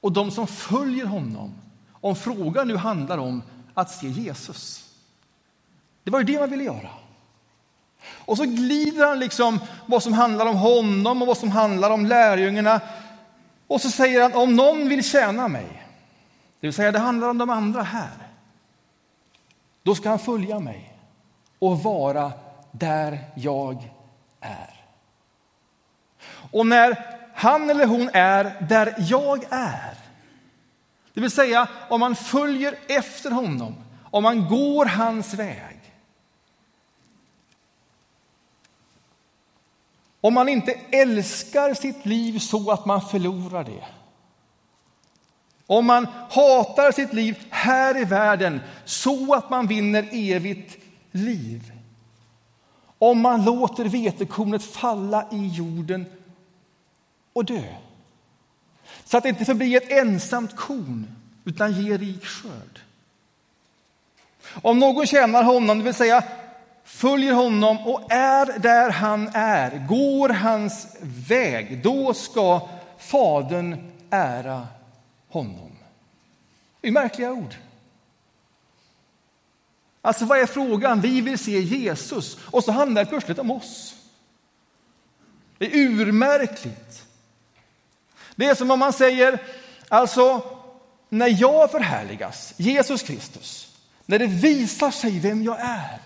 och 0.01 0.13
de 0.13 0.31
som 0.31 0.47
följer 0.47 1.07
honom 1.07 1.55
om 1.93 2.17
frågan 2.17 2.69
nu 2.69 2.77
handlar 2.77 3.19
om 3.19 3.43
att 3.75 3.91
se 3.91 4.09
Jesus? 4.09 4.91
Det 6.05 6.11
var 6.11 6.19
ju 6.19 6.25
det 6.25 6.41
man 6.41 6.51
ville 6.51 6.65
göra. 6.65 6.91
Och 8.07 8.37
så 8.37 8.45
glider 8.45 9.07
han 9.07 9.19
liksom 9.19 9.61
vad 9.87 10.03
som 10.03 10.13
handlar 10.13 10.47
om 10.47 10.57
honom 10.57 11.23
och 11.23 11.29
vad 11.29 11.39
som 11.39 11.51
handlar 11.51 11.91
om 11.91 12.07
lärjungarna 12.07 12.81
och 13.67 13.81
så 13.81 13.91
säger 13.91 14.23
han, 14.23 14.35
om 14.35 14.57
någon 14.57 14.89
vill 14.89 15.05
tjäna 15.05 15.49
mig, 15.49 15.83
det 16.61 16.67
vill 16.67 16.75
säga 16.75 16.93
det 16.93 16.99
handlar 16.99 17.29
om 17.29 17.39
de 17.39 17.51
andra 17.51 17.83
här, 17.83 18.29
då 19.83 19.95
ska 19.95 20.09
han 20.09 20.19
följa 20.19 20.59
mig. 20.59 20.91
och 21.59 21.83
vara 21.83 22.33
där 22.71 23.19
jag 23.35 23.91
är. 24.41 24.85
Och 26.51 26.67
när 26.67 27.05
han 27.35 27.71
eller 27.71 27.87
hon 27.87 28.11
är 28.13 28.67
där 28.69 28.95
jag 28.99 29.45
är, 29.51 29.95
det 31.15 31.21
vill 31.21 31.31
säga 31.31 31.69
om 31.89 32.01
man 32.01 32.17
följer 32.17 32.75
efter 32.89 33.31
honom, 33.31 33.75
om 34.11 34.23
man 34.23 34.49
går 34.49 34.87
hans 34.87 35.35
väg, 35.35 35.74
Om 40.25 40.35
man 40.35 40.49
inte 40.49 40.73
älskar 40.91 41.75
sitt 41.75 42.07
liv 42.07 42.39
så 42.39 42.71
att 42.71 42.87
man 42.87 43.03
förlorar 43.03 43.65
det. 43.65 43.85
Om 45.67 45.87
man 45.87 46.07
hatar 46.31 46.93
sitt 46.93 47.13
liv 47.13 47.47
här 47.51 48.01
i 48.01 48.05
världen 48.05 48.61
så 48.85 49.35
att 49.35 49.51
man 49.51 49.67
vinner 49.67 50.09
evigt 50.13 50.77
liv. 51.11 51.73
Om 52.99 53.21
man 53.21 53.45
låter 53.45 53.85
vetekornet 53.85 54.65
falla 54.65 55.29
i 55.33 55.47
jorden 55.47 56.07
och 57.33 57.45
dö. 57.45 57.75
Så 59.05 59.17
att 59.17 59.23
det 59.23 59.29
inte 59.29 59.45
förblir 59.45 59.77
ett 59.77 59.91
ensamt 59.91 60.57
korn 60.57 61.07
utan 61.45 61.83
ger 61.83 61.99
rik 61.99 62.25
skörd. 62.25 62.81
Om 64.63 64.79
någon 64.79 65.07
tjänar 65.07 65.43
honom, 65.43 65.79
det 65.79 65.85
vill 65.85 65.95
säga 65.95 66.25
följer 66.85 67.33
honom 67.33 67.87
och 67.87 68.13
är 68.13 68.59
där 68.59 68.91
han 68.91 69.31
är, 69.35 69.87
går 69.89 70.29
hans 70.29 70.97
väg, 71.03 71.83
då 71.83 72.15
ska 72.15 72.69
Fadern 72.99 73.93
ära 74.11 74.67
honom. 75.29 75.71
Det 76.81 76.89
är 76.89 76.93
märkliga 76.93 77.33
ord. 77.33 77.55
Alltså 80.03 80.25
vad 80.25 80.39
är 80.39 80.47
frågan? 80.47 81.01
Vi 81.01 81.21
vill 81.21 81.39
se 81.39 81.61
Jesus 81.61 82.39
och 82.51 82.65
så 82.65 82.73
handlar 82.73 83.05
det 83.05 83.11
plötsligt 83.11 83.39
om 83.39 83.51
oss. 83.51 83.95
Det 85.59 85.67
är 85.67 85.77
urmärkligt. 85.77 87.07
Det 88.37 88.47
är 88.47 88.55
som 88.55 88.71
om 88.71 88.79
man 88.79 88.93
säger, 88.93 89.39
alltså 89.89 90.43
när 91.09 91.41
jag 91.41 91.71
förhärligas, 91.71 92.55
Jesus 92.57 93.03
Kristus, 93.03 93.77
när 94.07 94.19
det 94.19 94.27
visar 94.27 94.91
sig 94.91 95.19
vem 95.19 95.43
jag 95.43 95.61
är, 95.61 96.01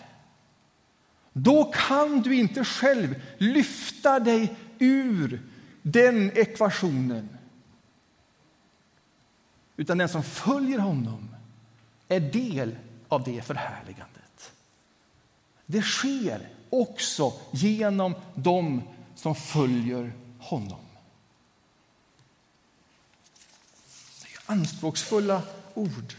då 1.33 1.65
kan 1.65 2.23
du 2.23 2.35
inte 2.35 2.65
själv 2.65 3.23
lyfta 3.39 4.21
dig 4.21 4.57
ur 4.79 5.43
den 5.83 6.31
ekvationen. 6.35 7.29
Utan 9.77 9.99
den 9.99 10.09
som 10.09 10.23
följer 10.23 10.79
honom 10.79 11.29
är 12.09 12.21
del 12.21 12.77
av 13.09 13.25
det 13.25 13.43
förhärligandet. 13.43 14.53
Det 15.67 15.83
sker 15.83 16.49
också 16.71 17.33
genom 17.51 18.15
dem 18.35 18.83
som 19.15 19.35
följer 19.35 20.13
honom. 20.39 20.85
Det 24.23 24.29
är 24.29 24.53
anspråksfulla 24.53 25.43
ord. 25.75 26.15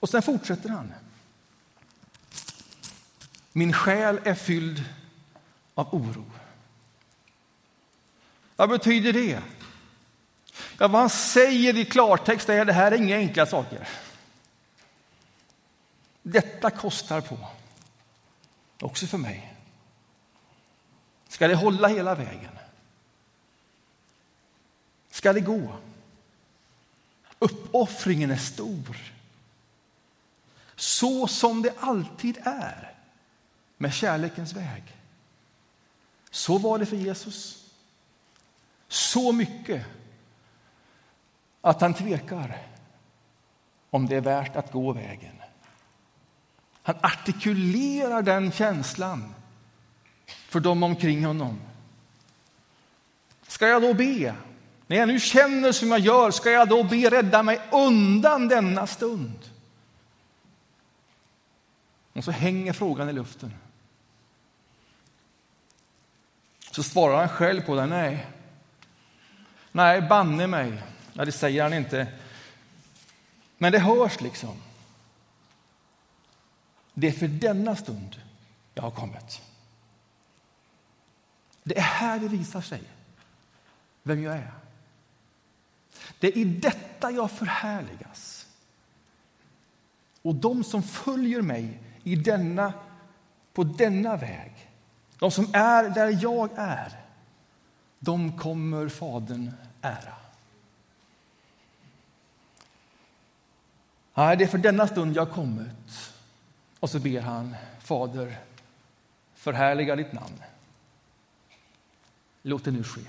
Och 0.00 0.08
sen 0.08 0.22
fortsätter 0.22 0.68
han. 0.68 0.92
Min 3.56 3.72
själ 3.72 4.20
är 4.24 4.34
fylld 4.34 4.84
av 5.74 5.94
oro. 5.94 6.24
Vad 8.56 8.68
betyder 8.68 9.12
det? 9.12 9.42
Ja, 10.78 10.88
vad 10.88 11.00
han 11.00 11.10
säger 11.10 11.76
i 11.76 11.84
klartext 11.84 12.48
är 12.48 12.60
att 12.60 12.66
det 12.66 12.72
här 12.72 12.92
är 12.92 12.96
inga 12.96 13.16
enkla 13.16 13.46
saker. 13.46 13.88
Detta 16.22 16.70
kostar 16.70 17.20
på, 17.20 17.38
också 18.80 19.06
för 19.06 19.18
mig. 19.18 19.54
Ska 21.28 21.48
det 21.48 21.54
hålla 21.54 21.88
hela 21.88 22.14
vägen? 22.14 22.58
Ska 25.10 25.32
det 25.32 25.40
gå? 25.40 25.76
Uppoffringen 27.38 28.30
är 28.30 28.36
stor. 28.36 28.96
Så 30.76 31.26
som 31.26 31.62
det 31.62 31.74
alltid 31.80 32.38
är 32.44 32.93
med 33.76 33.94
kärlekens 33.94 34.52
väg. 34.52 34.82
Så 36.30 36.58
var 36.58 36.78
det 36.78 36.86
för 36.86 36.96
Jesus. 36.96 37.70
Så 38.88 39.32
mycket 39.32 39.86
att 41.60 41.80
han 41.80 41.94
tvekar 41.94 42.66
om 43.90 44.06
det 44.06 44.16
är 44.16 44.20
värt 44.20 44.56
att 44.56 44.72
gå 44.72 44.92
vägen. 44.92 45.34
Han 46.82 46.96
artikulerar 47.00 48.22
den 48.22 48.52
känslan 48.52 49.34
för 50.26 50.60
dem 50.60 50.82
omkring 50.82 51.24
honom. 51.24 51.60
Ska 53.46 53.68
jag 53.68 53.82
då 53.82 53.94
be? 53.94 54.34
När 54.86 54.96
jag 54.96 55.08
nu 55.08 55.20
känner 55.20 55.72
som 55.72 55.90
jag 55.90 56.00
gör, 56.00 56.30
ska 56.30 56.50
jag 56.50 56.68
då 56.68 56.82
be 56.82 57.10
rädda 57.10 57.42
mig 57.42 57.60
undan 57.72 58.48
denna 58.48 58.86
stund? 58.86 59.38
Och 62.12 62.24
så 62.24 62.30
hänger 62.30 62.72
frågan 62.72 63.08
i 63.08 63.12
luften. 63.12 63.54
Så 66.74 66.82
svarar 66.82 67.16
han 67.16 67.28
själv 67.28 67.60
på 67.60 67.74
det. 67.74 67.86
Nej, 67.86 68.26
nej, 69.72 70.02
banne 70.02 70.46
mig. 70.46 70.82
Ja, 71.12 71.24
det 71.24 71.32
säger 71.32 71.62
han 71.62 71.72
inte. 71.72 72.06
Men 73.58 73.72
det 73.72 73.78
hörs 73.78 74.20
liksom. 74.20 74.56
Det 76.94 77.08
är 77.08 77.12
för 77.12 77.28
denna 77.28 77.76
stund 77.76 78.20
jag 78.74 78.82
har 78.82 78.90
kommit. 78.90 79.42
Det 81.62 81.78
är 81.78 81.82
här 81.82 82.18
det 82.18 82.28
visar 82.28 82.60
sig 82.60 82.82
vem 84.02 84.22
jag 84.22 84.34
är. 84.34 84.52
Det 86.18 86.26
är 86.28 86.36
i 86.36 86.44
detta 86.44 87.10
jag 87.10 87.30
förhärligas. 87.30 88.46
Och 90.22 90.34
de 90.34 90.64
som 90.64 90.82
följer 90.82 91.42
mig 91.42 91.80
i 92.02 92.16
denna, 92.16 92.72
på 93.52 93.64
denna 93.64 94.16
väg 94.16 94.70
de 95.18 95.30
som 95.30 95.50
är 95.52 95.88
där 95.88 96.18
jag 96.22 96.50
är, 96.56 96.92
de 97.98 98.38
kommer 98.38 98.88
Fadern 98.88 99.52
ära. 99.80 100.14
Nej, 104.14 104.36
det 104.36 104.44
är 104.44 104.48
för 104.48 104.58
denna 104.58 104.86
stund 104.86 105.16
jag 105.16 105.30
kommit. 105.30 106.12
Och 106.80 106.90
så 106.90 106.98
ber 106.98 107.20
han, 107.20 107.56
Fader, 107.80 108.38
förhärliga 109.34 109.96
ditt 109.96 110.12
namn. 110.12 110.42
Låt 112.42 112.64
det 112.64 112.70
nu 112.70 112.84
ske. 112.84 113.00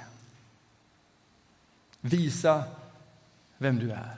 Visa 2.02 2.64
vem 3.58 3.80
du 3.80 3.92
är. 3.92 4.16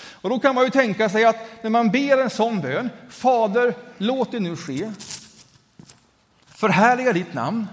Och 0.00 0.30
Då 0.30 0.38
kan 0.38 0.54
man 0.54 0.64
ju 0.64 0.70
tänka 0.70 1.08
sig 1.08 1.24
att 1.24 1.62
när 1.62 1.70
man 1.70 1.90
ber 1.90 2.18
en 2.18 2.30
sån 2.30 2.60
bön, 2.60 2.90
Fader, 3.08 3.74
låt 3.98 4.32
det 4.32 4.40
nu 4.40 4.56
ske 4.56 4.92
Förhärliga 6.58 7.12
ditt 7.12 7.34
namn, 7.34 7.66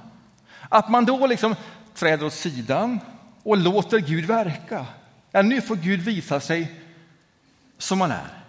att 0.70 0.90
man 0.90 1.06
då 1.06 1.28
liksom 1.28 1.56
träder 1.94 2.26
åt 2.26 2.34
sidan 2.34 3.00
och 3.44 3.58
låter 3.58 4.00
Gud 4.00 4.26
verka. 4.26 4.86
Ja, 5.32 5.42
nu 5.42 5.62
får 5.62 5.76
Gud 5.76 6.02
visa 6.02 6.40
sig 6.40 6.82
som 7.78 8.02
han 8.02 8.12
är. 8.12 8.44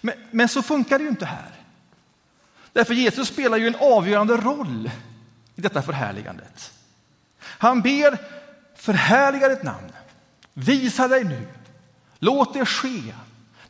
Men, 0.00 0.14
men 0.30 0.48
så 0.48 0.62
funkar 0.62 0.98
det 0.98 1.04
ju 1.04 1.10
inte 1.10 1.26
här. 1.26 1.50
Därför 2.72 2.94
Jesus 2.94 3.28
spelar 3.28 3.56
ju 3.56 3.66
en 3.66 3.76
avgörande 3.80 4.36
roll 4.36 4.90
i 5.54 5.60
detta 5.60 5.82
förhärligandet. 5.82 6.72
Han 7.38 7.82
ber 7.82 8.18
förhärliga 8.76 9.48
ditt 9.48 9.62
namn. 9.62 9.92
Visa 10.52 11.08
dig 11.08 11.24
nu. 11.24 11.46
Låt 12.18 12.54
det 12.54 12.66
ske. 12.66 13.14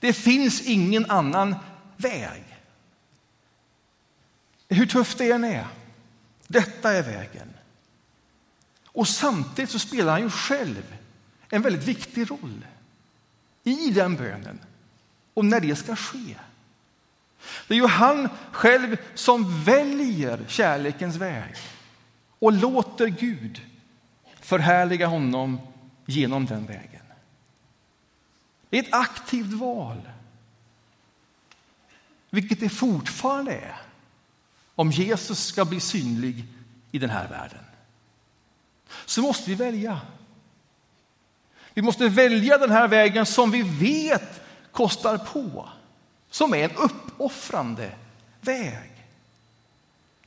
Det 0.01 0.13
finns 0.13 0.61
ingen 0.63 1.11
annan 1.11 1.57
väg. 1.97 2.54
Hur 4.69 4.87
tufft 4.87 5.19
det 5.19 5.31
än 5.31 5.45
är. 5.45 5.67
Detta 6.47 6.93
är 6.93 7.03
vägen. 7.03 7.55
Och 8.87 9.09
samtidigt 9.09 9.71
så 9.71 9.79
spelar 9.79 10.13
han 10.13 10.23
ju 10.23 10.31
själv 10.31 10.97
en 11.51 11.63
väldigt 11.63 11.85
viktig 11.85 12.31
roll 12.31 12.67
i 13.63 13.91
den 13.91 14.17
bönen 14.17 14.61
och 15.35 15.45
när 15.45 15.61
det 15.61 15.77
ska 15.77 15.97
ske. 15.97 16.37
Det 17.69 17.75
är 17.75 17.79
ju 17.79 17.87
han 17.87 18.29
själv 18.53 18.97
som 19.15 19.65
väljer 19.65 20.45
kärlekens 20.49 21.17
väg 21.17 21.55
och 22.39 22.53
låter 22.53 23.07
Gud 23.07 23.63
förhärliga 24.41 25.07
honom 25.07 25.61
genom 26.07 26.47
den 26.47 26.67
vägen. 26.67 27.03
Det 28.71 28.79
är 28.79 28.83
ett 28.83 28.95
aktivt 28.95 29.53
val, 29.53 30.11
vilket 32.31 32.61
det 32.61 32.69
fortfarande 32.69 33.53
är 33.53 33.77
om 34.75 34.91
Jesus 34.91 35.47
ska 35.47 35.65
bli 35.65 35.81
synlig 35.81 36.45
i 36.93 36.99
den 36.99 37.11
här 37.11 37.29
världen, 37.29 37.65
så 39.07 39.23
måste 39.23 39.51
vi 39.51 39.55
välja. 39.55 40.01
Vi 41.75 41.83
måste 41.83 42.09
välja 42.09 42.59
den 42.59 42.71
här 42.71 42.89
vägen 42.89 43.27
som 43.27 43.51
vi 43.51 43.63
vet 43.63 44.41
kostar 44.73 45.19
på, 45.19 45.69
som 46.31 46.55
är 46.55 46.65
en 46.65 46.77
uppoffrande 46.77 47.93
väg. 48.41 48.91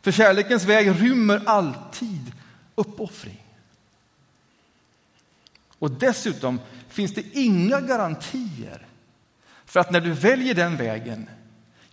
För 0.01 0.11
kärlekens 0.11 0.63
väg 0.63 1.01
rymmer 1.01 1.41
alltid 1.45 2.31
uppoffring. 2.75 3.43
Och 5.79 5.91
dessutom 5.91 6.59
finns 6.89 7.13
det 7.13 7.37
inga 7.37 7.81
garantier 7.81 8.85
för 9.65 9.79
att 9.79 9.91
när 9.91 10.01
du 10.01 10.11
väljer 10.11 10.53
den 10.53 10.77
vägen, 10.77 11.29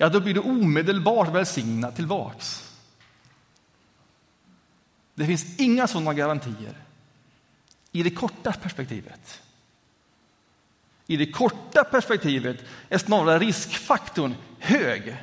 ja 0.05 0.09
då 0.09 0.21
blir 0.21 0.35
du 0.35 0.41
omedelbart 0.41 1.29
välsignad 1.29 1.97
tillbaks. 1.97 2.73
Det 5.15 5.27
finns 5.27 5.61
inga 5.61 5.87
sådana 5.87 6.15
garantier 6.15 6.75
i 7.93 8.03
det 8.03 8.11
korta 8.11 8.53
perspektivet. 8.53 9.43
I 11.07 11.17
det 11.17 11.33
korta 11.33 11.85
perspektivet 11.85 12.65
är 12.89 12.99
snarare 12.99 13.39
riskfaktorn 13.39 14.35
hög 14.59 15.17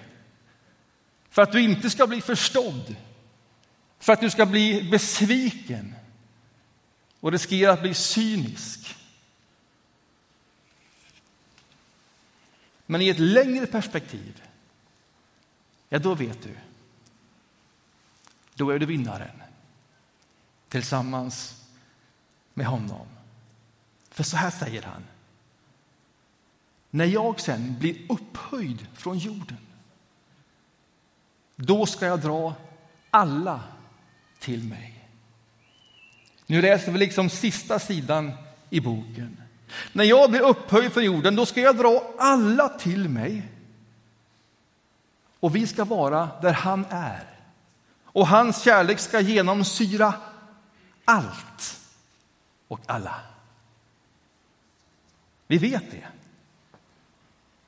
för 1.30 1.42
att 1.42 1.52
du 1.52 1.62
inte 1.62 1.90
ska 1.90 2.08
bli 2.08 2.22
förstådd, 2.22 2.96
för 4.00 4.14
att 4.14 4.22
du 4.22 4.30
ska 4.30 4.46
bli 4.46 4.90
besviken 4.92 5.96
och 7.20 7.32
riskera 7.32 7.72
att 7.72 7.82
bli 7.82 7.94
cynisk. 7.94 8.96
Men 12.86 13.02
i 13.02 13.10
ett 13.10 13.20
längre 13.20 13.68
perspektiv, 13.68 14.42
ja 15.94 16.00
då 16.00 16.16
vet 16.16 16.42
du. 16.44 16.56
Då 18.54 18.70
är 18.70 18.80
du 18.80 18.86
vinnaren 18.86 19.42
tillsammans 20.70 21.64
med 22.54 22.66
honom. 22.66 23.08
För 24.10 24.24
så 24.24 24.38
här 24.38 24.50
säger 24.50 24.82
han. 24.82 25.04
När 26.90 27.06
jag 27.06 27.40
sen 27.40 27.80
blir 27.80 28.12
upphöjd 28.12 28.88
från 28.94 29.18
jorden, 29.18 29.58
då 31.56 31.86
ska 31.86 32.06
jag 32.06 32.22
dra 32.22 32.56
alla 33.10 33.64
till 34.40 34.64
mig. 34.64 35.08
Nu 36.46 36.62
läser 36.62 36.92
vi 36.92 36.98
liksom 36.98 37.30
sista 37.30 37.80
sidan 37.80 38.32
i 38.70 38.80
boken. 38.80 39.38
När 39.94 40.04
jag 40.04 40.32
blir 40.32 40.42
upphöjd 40.42 40.92
från 40.92 41.04
jorden, 41.04 41.36
då 41.36 41.46
ska 41.46 41.62
jag 41.62 41.78
dra 41.78 42.14
alla 42.18 42.70
till 42.70 43.10
mig. 43.10 43.44
Och 45.42 45.56
vi 45.56 45.68
ska 45.68 45.86
vara 45.86 46.30
där 46.42 46.54
han 46.54 46.86
är. 46.90 47.24
Och 48.06 48.28
hans 48.28 48.64
kärlek 48.64 49.00
ska 49.00 49.20
genomsyra 49.20 50.14
allt 51.06 51.80
och 52.68 52.80
alla. 52.86 53.16
Vi 55.48 55.58
vet 55.58 55.92
det. 55.92 56.08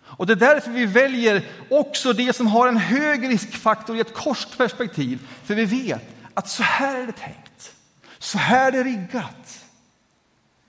Och 0.03 0.27
det 0.27 0.33
är 0.33 0.53
därför 0.53 0.71
vi 0.71 0.85
väljer 0.85 1.45
också 1.69 2.13
det 2.13 2.35
som 2.35 2.47
har 2.47 2.67
en 2.67 2.77
hög 2.77 3.29
riskfaktor 3.29 3.97
i 3.97 3.99
ett 3.99 4.13
kort 4.13 4.57
perspektiv. 4.57 5.27
För 5.43 5.55
vi 5.55 5.65
vet 5.65 6.03
att 6.33 6.49
så 6.49 6.63
här 6.63 6.95
är 7.01 7.05
det 7.05 7.11
tänkt. 7.11 7.75
Så 8.19 8.37
här 8.37 8.67
är 8.67 8.71
det 8.71 8.83
riggat. 8.83 9.65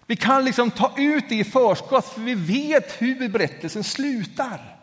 Vi 0.06 0.16
kan 0.16 0.44
liksom 0.44 0.70
ta 0.70 0.94
ut 0.96 1.24
det 1.28 1.34
i 1.34 1.44
förskott 1.44 2.08
för 2.08 2.20
vi 2.20 2.34
vet 2.34 3.02
hur 3.02 3.28
berättelsen 3.28 3.84
slutar. 3.84 4.73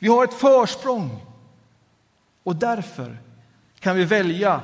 Vi 0.00 0.08
har 0.08 0.24
ett 0.24 0.34
försprång. 0.34 1.26
Och 2.42 2.56
därför 2.56 3.18
kan 3.80 3.96
vi 3.96 4.04
välja 4.04 4.60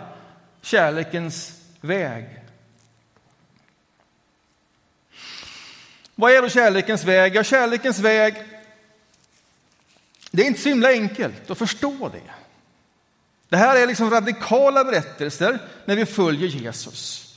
kärlekens 0.63 1.61
väg. 1.81 2.43
Vad 6.15 6.33
är 6.33 6.43
då 6.43 6.49
kärlekens 6.49 7.05
väg? 7.05 7.37
Ja, 7.37 7.43
kärlekens 7.43 7.99
väg, 7.99 8.35
det 10.31 10.43
är 10.43 10.47
inte 10.47 10.61
så 10.61 10.69
himla 10.69 10.89
enkelt 10.89 11.51
att 11.51 11.59
förstå 11.59 12.09
det. 12.13 12.33
Det 13.49 13.57
här 13.57 13.77
är 13.77 13.87
liksom 13.87 14.11
radikala 14.11 14.85
berättelser 14.85 15.59
när 15.85 15.97
vi 15.97 16.07
följer 16.07 16.49
Jesus. 16.49 17.35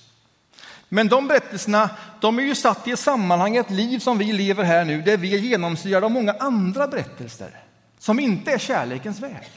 Men 0.89 1.07
de 1.07 1.27
berättelserna 1.27 1.89
de 2.21 2.39
är 2.39 2.43
ju 2.43 2.55
satt 2.55 2.87
i 2.87 2.91
ett 2.91 2.99
sammanhang, 2.99 3.55
ett 3.55 3.69
liv 3.69 3.99
som 3.99 4.17
vi 4.17 4.33
lever 4.33 4.63
här 4.63 4.85
nu, 4.85 5.01
där 5.01 5.17
vi 5.17 5.33
är 5.33 5.39
genomsyrade 5.39 6.05
av 6.05 6.11
många 6.11 6.33
andra 6.33 6.87
berättelser 6.87 7.68
som 7.99 8.19
inte 8.19 8.51
är 8.51 8.57
kärlekens 8.57 9.19
väg. 9.19 9.49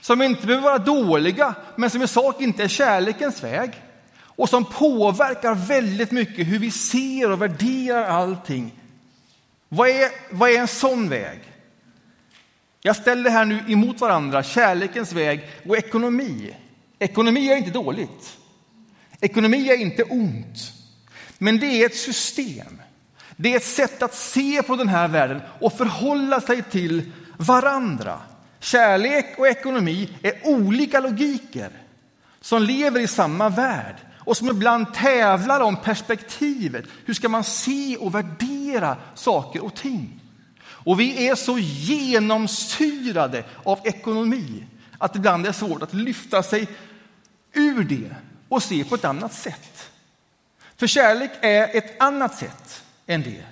Som 0.00 0.22
inte 0.22 0.46
behöver 0.46 0.64
vara 0.64 0.78
dåliga, 0.78 1.54
men 1.76 1.90
som 1.90 2.02
i 2.02 2.08
sak 2.08 2.40
inte 2.40 2.62
är 2.62 2.68
kärlekens 2.68 3.42
väg. 3.42 3.70
Och 4.20 4.48
som 4.48 4.64
påverkar 4.64 5.54
väldigt 5.54 6.10
mycket 6.10 6.46
hur 6.46 6.58
vi 6.58 6.70
ser 6.70 7.30
och 7.30 7.42
värderar 7.42 8.04
allting. 8.04 8.72
Vad 9.68 9.88
är, 9.88 10.10
vad 10.30 10.50
är 10.50 10.58
en 10.58 10.68
sån 10.68 11.08
väg? 11.08 11.40
Jag 12.80 12.96
ställer 12.96 13.24
det 13.24 13.30
här 13.30 13.44
nu 13.44 13.64
emot 13.68 14.00
varandra, 14.00 14.42
kärlekens 14.42 15.12
väg 15.12 15.50
och 15.68 15.76
ekonomi. 15.76 16.56
Ekonomi 16.98 17.52
är 17.52 17.56
inte 17.56 17.70
dåligt. 17.70 18.38
Ekonomi 19.20 19.68
är 19.68 19.76
inte 19.76 20.02
ont. 20.02 20.72
Men 21.38 21.60
det 21.60 21.66
är 21.66 21.86
ett 21.86 21.96
system. 21.96 22.80
Det 23.42 23.52
är 23.52 23.56
ett 23.56 23.64
sätt 23.64 24.02
att 24.02 24.14
se 24.14 24.62
på 24.62 24.76
den 24.76 24.88
här 24.88 25.08
världen 25.08 25.40
och 25.60 25.72
förhålla 25.72 26.40
sig 26.40 26.62
till 26.62 27.12
varandra. 27.36 28.20
Kärlek 28.58 29.38
och 29.38 29.48
ekonomi 29.48 30.18
är 30.22 30.46
olika 30.46 31.00
logiker 31.00 31.70
som 32.40 32.62
lever 32.62 33.00
i 33.00 33.06
samma 33.06 33.48
värld 33.48 33.94
och 34.18 34.36
som 34.36 34.48
ibland 34.48 34.94
tävlar 34.94 35.60
om 35.60 35.76
perspektivet. 35.76 36.84
Hur 37.04 37.14
ska 37.14 37.28
man 37.28 37.44
se 37.44 37.96
och 37.96 38.14
värdera 38.14 38.96
saker 39.14 39.64
och 39.64 39.74
ting? 39.74 40.20
Och 40.62 41.00
vi 41.00 41.28
är 41.28 41.34
så 41.34 41.58
genomsyrade 41.58 43.44
av 43.64 43.80
ekonomi 43.84 44.66
att 44.98 45.16
ibland 45.16 45.44
är 45.44 45.50
det 45.50 45.58
svårt 45.58 45.82
att 45.82 45.94
lyfta 45.94 46.42
sig 46.42 46.68
ur 47.52 47.84
det 47.84 48.16
och 48.48 48.62
se 48.62 48.84
på 48.84 48.94
ett 48.94 49.04
annat 49.04 49.34
sätt. 49.34 49.90
För 50.76 50.86
kärlek 50.86 51.30
är 51.40 51.76
ett 51.76 52.02
annat 52.02 52.38
sätt 52.38 52.84
än 53.10 53.22
det. 53.22 53.44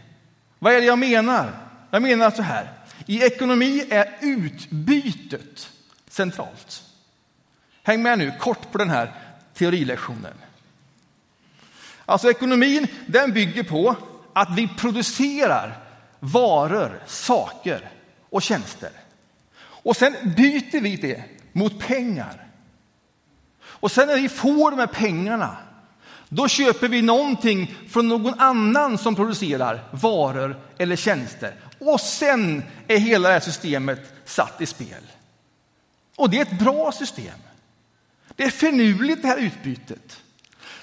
Vad 0.59 0.73
är 0.73 0.81
det 0.81 0.87
jag 0.87 0.99
menar? 0.99 1.53
Jag 1.91 2.03
menar 2.03 2.31
så 2.31 2.43
här. 2.43 2.73
I 3.07 3.23
ekonomi 3.23 3.87
är 3.91 4.17
utbytet 4.21 5.71
centralt. 6.09 6.83
Häng 7.83 8.03
med 8.03 8.19
nu 8.19 8.33
kort 8.39 8.73
på 8.73 8.79
den 8.79 8.91
här 8.91 9.13
teorilektionen. 9.55 10.35
Alltså 12.05 12.31
ekonomin 12.31 12.87
den 13.07 13.33
bygger 13.33 13.63
på 13.63 13.97
att 14.33 14.49
vi 14.57 14.69
producerar 14.69 15.79
varor, 16.21 17.03
saker 17.07 17.91
och 18.31 18.43
tjänster. 18.43 18.91
Och 19.61 19.97
sen 19.97 20.17
byter 20.37 20.81
vi 20.81 20.97
det 20.97 21.25
mot 21.53 21.79
pengar. 21.79 22.47
Och 23.61 23.91
sen 23.91 24.09
när 24.09 24.17
vi 24.17 24.29
får 24.29 24.71
de 24.71 24.79
här 24.79 24.87
pengarna, 24.87 25.57
då 26.29 26.49
köper 26.49 26.89
vi 26.89 27.03
någonting 27.03 27.75
från 27.89 28.09
någon 28.09 28.41
annan 28.41 28.99
som 28.99 29.15
producerar 29.15 29.85
varor 29.91 30.61
eller 30.79 30.97
tjänster. 30.97 31.55
Och 31.79 32.01
sen 32.01 32.63
är 32.89 32.99
hela 32.99 33.29
det 33.29 33.35
här 33.35 33.41
systemet 33.41 34.13
satt 34.25 34.61
i 34.61 34.67
spel. 34.67 35.03
Och 36.17 36.31
det 36.31 36.39
är 36.39 36.43
ett 36.43 36.59
bra 36.59 36.93
system. 36.93 37.39
Det 38.37 38.45
är 38.45 38.51
finurligt 38.51 39.23
det 39.23 39.29
här 39.29 39.39
utbytet. 39.39 40.21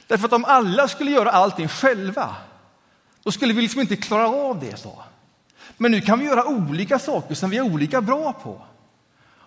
Därför 0.08 0.26
att 0.26 0.34
om 0.34 0.46
alla 0.46 0.88
skulle 0.88 1.12
göra 1.12 1.32
allting 1.32 1.68
själva, 1.68 2.36
då 3.24 3.32
skulle 3.32 3.54
vi 3.54 3.62
liksom 3.62 3.82
inte 3.82 3.96
klara 3.96 4.28
av 4.28 4.60
det. 4.60 4.78
så. 4.80 5.04
Men 5.78 5.92
nu 5.92 6.02
kan 6.02 6.20
vi 6.20 6.26
göra 6.26 6.46
olika 6.46 7.00
saker 7.00 7.36
som 7.36 7.50
vi 7.50 7.58
är 7.58 7.62
olika 7.62 8.02
bra 8.02 8.34
på. 8.34 8.62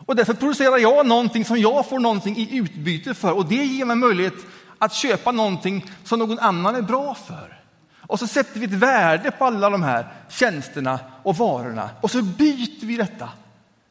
Och 0.06 0.16
därför 0.16 0.34
producerar 0.34 0.78
jag 0.78 1.06
någonting 1.06 1.44
som 1.44 1.58
jag 1.58 1.88
får 1.88 1.98
någonting 1.98 2.36
i 2.36 2.56
utbyte 2.56 3.14
för 3.14 3.32
och 3.32 3.46
det 3.46 3.64
ger 3.64 3.84
mig 3.84 3.96
möjlighet 3.96 4.34
att 4.78 4.92
köpa 4.92 5.32
någonting 5.32 5.90
som 6.04 6.18
någon 6.18 6.38
annan 6.38 6.74
är 6.74 6.82
bra 6.82 7.14
för. 7.14 7.60
Och 8.08 8.18
så 8.18 8.26
sätter 8.26 8.60
vi 8.60 8.66
ett 8.66 8.72
värde 8.72 9.30
på 9.30 9.44
alla 9.44 9.70
de 9.70 9.82
här 9.82 10.08
tjänsterna 10.28 11.00
och 11.22 11.36
varorna 11.36 11.90
och 12.00 12.10
så 12.10 12.22
byter 12.22 12.86
vi 12.86 12.96
detta. 12.96 13.28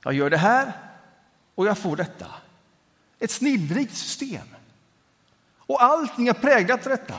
Jag 0.03 0.13
gör 0.13 0.29
det 0.29 0.37
här 0.37 0.71
och 1.55 1.67
jag 1.67 1.77
får 1.77 1.95
detta. 1.95 2.25
Ett 3.19 3.31
snillrikt 3.31 3.95
system. 3.95 4.47
Och 5.57 5.83
allting 5.83 6.27
är 6.27 6.33
präglat 6.33 6.85
av 6.85 6.89
detta. 6.89 7.15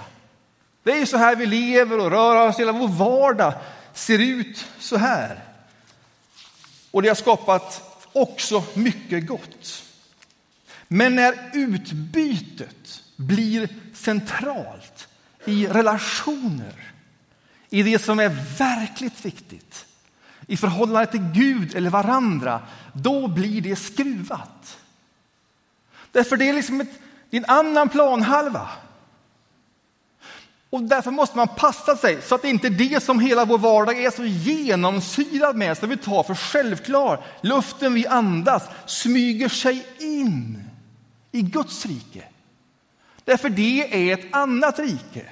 Det 0.82 0.92
är 0.92 0.98
ju 0.98 1.06
så 1.06 1.16
här 1.16 1.36
vi 1.36 1.46
lever 1.46 1.98
och 1.98 2.10
rör 2.10 2.48
oss. 2.48 2.58
Hela 2.58 2.72
vår 2.72 2.88
vardag 2.88 3.54
ser 3.92 4.18
ut 4.18 4.66
så 4.78 4.96
här. 4.96 5.44
Och 6.90 7.02
det 7.02 7.08
har 7.08 7.14
skapat 7.14 7.82
också 8.12 8.64
mycket 8.74 9.26
gott. 9.26 9.84
Men 10.88 11.14
när 11.14 11.50
utbytet 11.52 13.02
blir 13.18 13.68
centralt 13.94 15.08
i 15.44 15.66
relationer, 15.66 16.92
i 17.70 17.82
det 17.82 17.98
som 17.98 18.18
är 18.18 18.58
verkligt 18.58 19.24
viktigt, 19.24 19.86
i 20.46 20.56
förhållande 20.56 21.06
till 21.06 21.32
Gud 21.34 21.74
eller 21.74 21.90
varandra, 21.90 22.60
då 22.92 23.28
blir 23.28 23.60
det 23.60 23.76
skruvat. 23.76 24.78
Därför 26.12 26.36
det 26.36 26.48
är 26.48 26.52
liksom 26.52 26.80
ett, 26.80 27.00
det 27.30 27.36
är 27.36 27.40
en 27.40 27.50
annan 27.50 27.88
planhalva. 27.88 28.68
Och 30.70 30.82
därför 30.82 31.10
måste 31.10 31.36
man 31.36 31.48
passa 31.48 31.96
sig 31.96 32.22
så 32.22 32.34
att 32.34 32.42
det 32.42 32.48
inte 32.48 32.66
är 32.66 32.70
det 32.70 33.02
som 33.02 33.20
hela 33.20 33.44
vår 33.44 33.58
vardag 33.58 34.04
är 34.04 34.10
så 34.10 34.24
genomsyrad 34.24 35.56
med, 35.56 35.78
som 35.78 35.88
vi 35.88 35.96
tar 35.96 36.22
för 36.22 36.34
självklar. 36.34 37.24
Luften 37.40 37.94
vi 37.94 38.06
andas 38.06 38.62
smyger 38.86 39.48
sig 39.48 39.86
in 39.98 40.64
i 41.32 41.42
Guds 41.42 41.86
rike. 41.86 42.24
Därför 43.28 43.48
det 43.48 44.08
är 44.10 44.14
ett 44.14 44.26
annat 44.30 44.78
rike. 44.78 45.26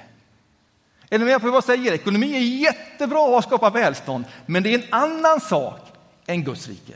Är 1.09 1.19
ni 1.19 1.25
med 1.25 1.41
på 1.41 1.47
vad 1.47 1.55
jag 1.55 1.63
säger? 1.63 1.93
Ekonomi 1.93 2.35
är 2.35 2.39
jättebra 2.39 3.37
att 3.37 3.45
skapa 3.45 3.69
välstånd, 3.69 4.25
men 4.45 4.63
det 4.63 4.73
är 4.73 4.79
en 4.79 4.93
annan 4.93 5.41
sak 5.41 5.79
än 6.25 6.43
Guds 6.43 6.67
rike. 6.67 6.93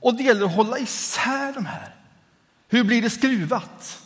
Och 0.00 0.14
det 0.14 0.22
gäller 0.22 0.46
att 0.46 0.54
hålla 0.54 0.78
isär 0.78 1.52
de 1.52 1.66
här. 1.66 1.94
Hur 2.68 2.84
blir 2.84 3.02
det 3.02 3.10
skruvat? 3.10 4.02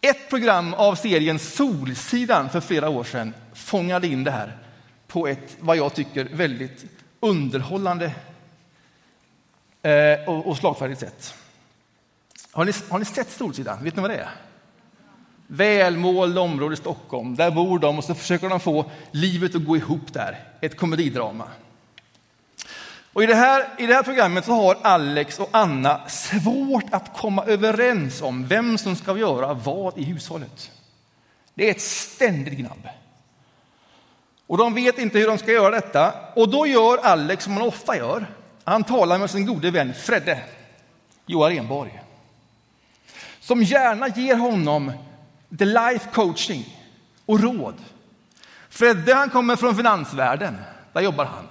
Ett 0.00 0.28
program 0.28 0.74
av 0.74 0.94
serien 0.94 1.38
Solsidan 1.38 2.50
för 2.50 2.60
flera 2.60 2.88
år 2.88 3.04
sedan 3.04 3.34
fångade 3.54 4.06
in 4.06 4.24
det 4.24 4.30
här 4.30 4.58
på 5.06 5.26
ett, 5.26 5.56
vad 5.60 5.76
jag 5.76 5.94
tycker, 5.94 6.24
väldigt 6.24 6.84
underhållande 7.20 8.12
eh, 9.82 10.28
och 10.28 10.56
slagfärdigt 10.56 11.00
sätt. 11.00 11.34
Har 12.52 12.64
ni, 12.64 12.72
har 12.88 12.98
ni 12.98 13.04
sett 13.04 13.30
Solsidan? 13.30 13.84
Vet 13.84 13.96
ni 13.96 14.02
vad 14.02 14.10
det 14.10 14.16
är? 14.16 14.30
Välmålda 15.46 16.40
område 16.40 16.74
i 16.74 16.76
Stockholm. 16.76 17.36
Där 17.36 17.50
bor 17.50 17.78
de 17.78 17.98
och 17.98 18.04
så 18.04 18.14
försöker 18.14 18.48
de 18.48 18.60
få 18.60 18.90
livet 19.10 19.54
att 19.54 19.64
gå 19.64 19.76
ihop 19.76 20.12
där. 20.12 20.38
Ett 20.60 20.76
komedidrama. 20.76 21.44
Och 23.12 23.22
i, 23.22 23.26
det 23.26 23.34
här, 23.34 23.68
I 23.78 23.86
det 23.86 23.94
här 23.94 24.02
programmet 24.02 24.44
så 24.44 24.52
har 24.52 24.76
Alex 24.82 25.38
och 25.38 25.48
Anna 25.50 26.08
svårt 26.08 26.84
att 26.90 27.16
komma 27.16 27.44
överens 27.44 28.22
om 28.22 28.46
vem 28.46 28.78
som 28.78 28.96
ska 28.96 29.18
göra 29.18 29.54
vad 29.54 29.98
i 29.98 30.04
hushållet. 30.04 30.70
Det 31.54 31.66
är 31.66 31.70
ett 31.70 31.80
ständigt 31.80 32.58
gnabb. 32.58 32.88
Och 34.46 34.58
de 34.58 34.74
vet 34.74 34.98
inte 34.98 35.18
hur 35.18 35.26
de 35.26 35.38
ska 35.38 35.52
göra 35.52 35.70
detta. 35.70 36.14
Och 36.36 36.48
då 36.48 36.66
gör 36.66 36.98
Alex 36.98 37.44
som 37.44 37.52
han 37.52 37.62
ofta 37.62 37.96
gör. 37.96 38.26
Han 38.64 38.84
talar 38.84 39.18
med 39.18 39.30
sin 39.30 39.46
gode 39.46 39.70
vän 39.70 39.94
Fredde, 39.94 40.38
Johan 41.26 41.50
Renborg. 41.50 42.01
Som 43.52 43.62
gärna 43.62 44.08
ger 44.08 44.36
honom 44.36 44.92
the 45.58 45.64
life 45.64 46.08
coaching 46.12 46.78
och 47.26 47.40
råd. 47.40 47.74
Fredde 48.68 49.14
han 49.14 49.30
kommer 49.30 49.56
från 49.56 49.76
finansvärlden, 49.76 50.56
där 50.92 51.00
jobbar 51.00 51.24
han. 51.24 51.46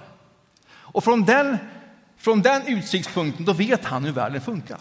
Och 0.68 1.04
från 1.04 1.24
den, 1.24 1.58
från 2.16 2.42
den 2.42 2.66
utsiktspunkten 2.66 3.44
då 3.44 3.52
vet 3.52 3.84
han 3.84 4.04
hur 4.04 4.12
världen 4.12 4.40
funkar. 4.40 4.78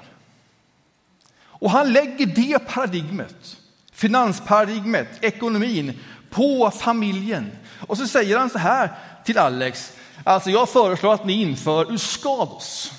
Och 1.44 1.72
han 1.72 1.94
lägger 1.94 2.26
det 2.26 2.60
paradigmet, 2.60 3.58
finansparadigmet, 3.92 5.24
ekonomin, 5.24 6.00
på 6.30 6.72
familjen. 6.72 7.52
Och 7.88 7.98
så 7.98 8.08
säger 8.08 8.38
han 8.38 8.50
så 8.50 8.58
här 8.58 8.90
till 9.26 9.38
Alex, 9.38 9.94
alltså 10.24 10.50
jag 10.50 10.70
föreslår 10.70 11.14
att 11.14 11.26
ni 11.26 11.42
inför 11.42 11.92
Uskados, 11.92 12.92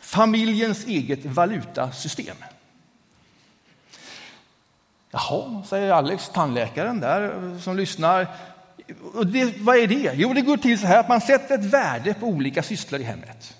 familjens 0.00 0.86
eget 0.86 1.24
valutasystem. 1.24 2.36
Jaha, 5.10 5.62
säger 5.68 5.92
Alex, 5.92 6.28
tandläkaren 6.28 7.00
där 7.00 7.58
som 7.60 7.76
lyssnar. 7.76 8.26
Och 9.14 9.26
det, 9.26 9.54
vad 9.58 9.76
är 9.76 9.86
det? 9.86 10.12
Jo, 10.14 10.32
det 10.32 10.40
går 10.40 10.56
till 10.56 10.78
så 10.78 10.86
här 10.86 11.00
att 11.00 11.08
man 11.08 11.20
sätter 11.20 11.54
ett 11.54 11.64
värde 11.64 12.14
på 12.14 12.26
olika 12.26 12.62
sysslor 12.62 13.00
i 13.00 13.04
hemmet. 13.04 13.54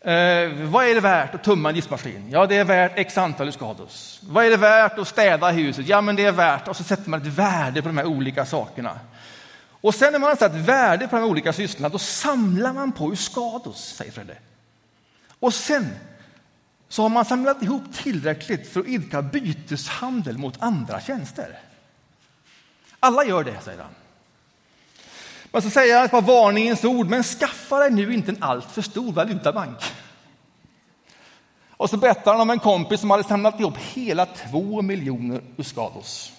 Eh, 0.00 0.68
vad 0.70 0.84
är 0.84 0.94
det 0.94 1.00
värt 1.00 1.34
att 1.34 1.44
tumma 1.44 1.68
en 1.68 1.74
diskmaskin? 1.74 2.28
Ja, 2.30 2.46
det 2.46 2.56
är 2.56 2.64
värt 2.64 2.92
x 2.98 3.18
antal 3.18 3.52
skados. 3.52 4.20
Vad 4.22 4.44
är 4.44 4.50
det 4.50 4.56
värt 4.56 4.98
att 4.98 5.08
städa 5.08 5.50
huset? 5.50 5.88
Ja, 5.88 6.00
men 6.00 6.16
det 6.16 6.24
är 6.24 6.32
värt... 6.32 6.68
Och 6.68 6.76
så 6.76 6.84
sätter 6.84 7.10
man 7.10 7.20
ett 7.20 7.26
värde 7.26 7.82
på 7.82 7.88
de 7.88 7.98
här 7.98 8.06
olika 8.06 8.46
sakerna. 8.46 8.98
Och 9.80 9.94
sen 9.94 10.12
när 10.12 10.18
man 10.18 10.28
har 10.28 10.36
satt 10.36 10.54
värde 10.54 11.08
på 11.08 11.16
de 11.16 11.22
här 11.22 11.30
olika 11.30 11.52
sysslorna, 11.52 11.88
då 11.88 11.98
samlar 11.98 12.72
man 12.72 12.92
på 12.92 13.16
skados, 13.16 13.94
säger 13.96 14.12
Fredde. 14.12 14.36
Och 15.40 15.54
sen 15.54 15.88
så 16.90 17.02
har 17.02 17.08
man 17.08 17.24
samlat 17.24 17.62
ihop 17.62 17.82
tillräckligt 17.92 18.72
för 18.72 18.80
att 18.80 18.86
idka 18.86 19.22
byteshandel 19.22 20.38
mot 20.38 20.62
andra 20.62 21.00
tjänster. 21.00 21.58
Alla 23.00 23.24
gör 23.24 23.44
det, 23.44 23.60
säger 23.60 23.82
han. 23.82 23.94
Men 25.52 25.62
så 25.62 25.70
säger 25.70 25.96
han 25.96 26.04
ett 26.04 26.10
par 26.10 26.22
varningens 26.22 26.84
ord, 26.84 27.06
men 27.06 27.22
skaffa 27.22 27.78
dig 27.78 27.90
nu 27.90 28.14
inte 28.14 28.30
en 28.30 28.42
alltför 28.42 28.82
stor 28.82 29.12
valutabank. 29.12 29.78
Och 31.70 31.90
så 31.90 31.96
berättar 31.96 32.32
han 32.32 32.40
om 32.40 32.50
en 32.50 32.58
kompis 32.58 33.00
som 33.00 33.10
hade 33.10 33.24
samlat 33.24 33.60
ihop 33.60 33.76
hela 33.76 34.26
två 34.26 34.82
miljoner 34.82 35.40
uskados. 35.56 36.32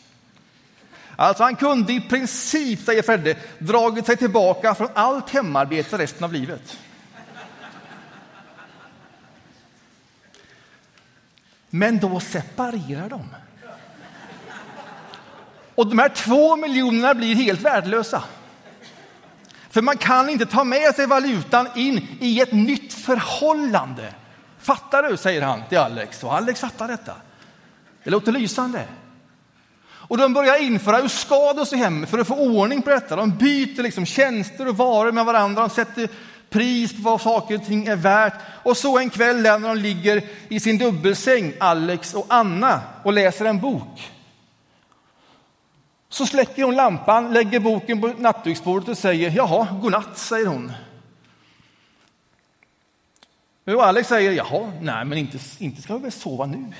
Alltså 1.16 1.44
han 1.44 1.56
kunde 1.56 1.94
i 1.94 2.02
princip, 2.02 2.86
säger 2.86 3.02
Fredde, 3.02 3.38
dragit 3.60 4.06
sig 4.06 4.18
tillbaka 4.18 4.76
från 4.76 4.90
allt 4.94 5.30
hemarbete 5.30 5.98
resten 5.98 6.24
av 6.24 6.34
livet. 6.34 6.78
Men 11.74 12.00
då 12.00 12.20
separerar 12.20 13.10
de. 13.10 13.36
Och 15.76 15.88
de 15.88 16.00
här 16.00 16.10
två 16.10 16.56
miljonerna 16.56 17.14
blir 17.14 17.36
helt 17.36 17.62
värdelösa. 17.62 18.24
För 19.70 19.82
man 19.82 19.98
kan 19.98 20.30
inte 20.30 20.46
ta 20.46 20.64
med 20.64 20.96
sig 20.96 21.08
valutan 21.08 21.68
in 21.76 22.08
i 22.20 22.42
ett 22.42 22.52
nytt 22.52 22.94
förhållande. 22.94 24.14
Fattar 24.60 25.04
du? 25.04 25.18
säger 25.18 25.42
han 25.42 25.64
till 25.70 25.78
Alex. 25.78 26.24
Och 26.24 26.34
Alex 26.34 26.60
fattar 26.60 26.88
detta. 26.88 27.14
Det 28.04 28.10
låter 28.10 28.32
lysande. 28.32 28.86
Och 29.84 30.18
de 30.18 30.34
börjar 30.34 30.62
införa 30.62 30.98
Euskados 30.98 31.74
i 31.74 31.76
hemmet 31.76 32.10
för 32.10 32.20
att 32.20 32.28
få 32.28 32.36
ordning 32.36 32.82
på 32.82 32.90
detta. 32.90 33.16
De 33.16 33.38
byter 33.38 33.84
liksom 33.84 34.06
tjänster 34.06 34.68
och 34.68 34.78
varor 34.78 35.12
med 35.12 35.26
varandra. 35.26 35.62
De 35.62 35.70
sätter 35.70 36.10
pris 36.52 36.96
på 36.96 37.02
vad 37.02 37.22
saker 37.22 37.56
och 37.56 37.66
ting 37.66 37.88
är 37.88 37.96
värt. 37.96 38.34
Och 38.64 38.78
så 38.78 39.00
en 39.00 39.10
kväll 39.10 39.42
när 39.42 39.60
de 39.60 39.78
ligger 39.78 40.24
i 40.50 40.60
sin 40.60 40.78
dubbelsäng, 40.78 41.54
Alex 41.60 42.14
och 42.14 42.26
Anna, 42.30 42.82
och 43.04 43.14
läser 43.14 43.46
en 43.46 43.60
bok. 43.60 44.12
Så 46.10 46.26
släcker 46.26 46.64
hon 46.64 46.76
lampan, 46.76 47.34
lägger 47.34 47.60
boken 47.60 48.02
på 48.02 48.08
nattduksbordet 48.08 48.90
och 48.90 48.98
säger 48.98 49.32
jaha, 49.32 49.80
godnatt, 49.82 50.18
säger 50.18 50.48
hon. 50.48 50.72
Och 53.66 53.86
Alex 53.86 54.10
säger 54.10 54.32
jaha, 54.32 54.72
nej 54.82 55.06
men 55.06 55.18
inte, 55.18 55.40
inte 55.60 55.82
ska 55.82 55.98
vi 55.98 56.04
väl 56.04 56.12
sova 56.12 56.46
nu? 56.46 56.74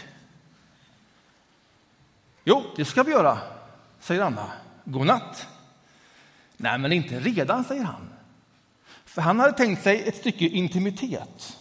Jo, 2.44 2.64
det 2.76 2.86
ska 2.86 3.04
vi 3.04 3.12
göra, 3.12 3.38
säger 4.00 4.22
Anna. 4.22 4.52
Godnatt. 4.84 5.48
Nej, 6.58 6.78
men 6.78 6.92
inte 6.92 7.20
redan, 7.20 7.64
säger 7.64 7.84
han. 7.84 8.11
För 9.12 9.22
han 9.22 9.40
hade 9.40 9.54
tänkt 9.54 9.84
sig 9.84 10.08
ett 10.08 10.16
stycke 10.16 10.46
intimitet. 10.46 11.58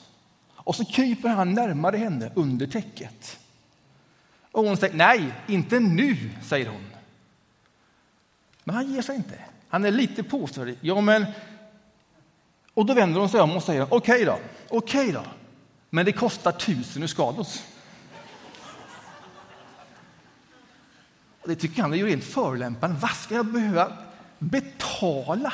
Och 0.54 0.76
så 0.76 0.84
kryper 0.84 1.28
han 1.28 1.54
närmare 1.54 1.96
henne 1.96 2.30
under 2.34 2.66
täcket. 2.66 3.38
Och 4.52 4.64
hon 4.64 4.76
säger 4.76 4.94
nej, 4.94 5.32
inte 5.46 5.80
nu, 5.80 6.30
säger 6.42 6.66
hon. 6.66 6.90
Men 8.64 8.76
han 8.76 8.94
ger 8.94 9.02
sig 9.02 9.16
inte. 9.16 9.38
Han 9.68 9.84
är 9.84 9.90
lite 9.90 10.22
påståelig. 10.22 10.78
Ja, 10.80 11.00
men... 11.00 11.26
Och 12.74 12.86
då 12.86 12.94
vänder 12.94 13.20
hon 13.20 13.28
sig 13.28 13.40
om 13.40 13.56
och 13.56 13.62
säger 13.62 13.82
okej 13.82 13.96
okay 13.96 14.24
då, 14.24 14.38
okej 14.68 15.00
okay 15.00 15.12
då. 15.12 15.24
Men 15.90 16.04
det 16.04 16.12
kostar 16.12 16.52
tusen 16.52 17.08
skados. 17.08 17.64
Det 21.44 21.56
tycker 21.56 21.82
han 21.82 21.92
är 21.92 21.96
ju 21.96 22.06
rent 22.06 22.24
förolämpande. 22.24 22.96
Vad 23.00 23.10
ska 23.10 23.34
jag 23.34 23.46
behöva 23.46 23.96
betala 24.38 25.52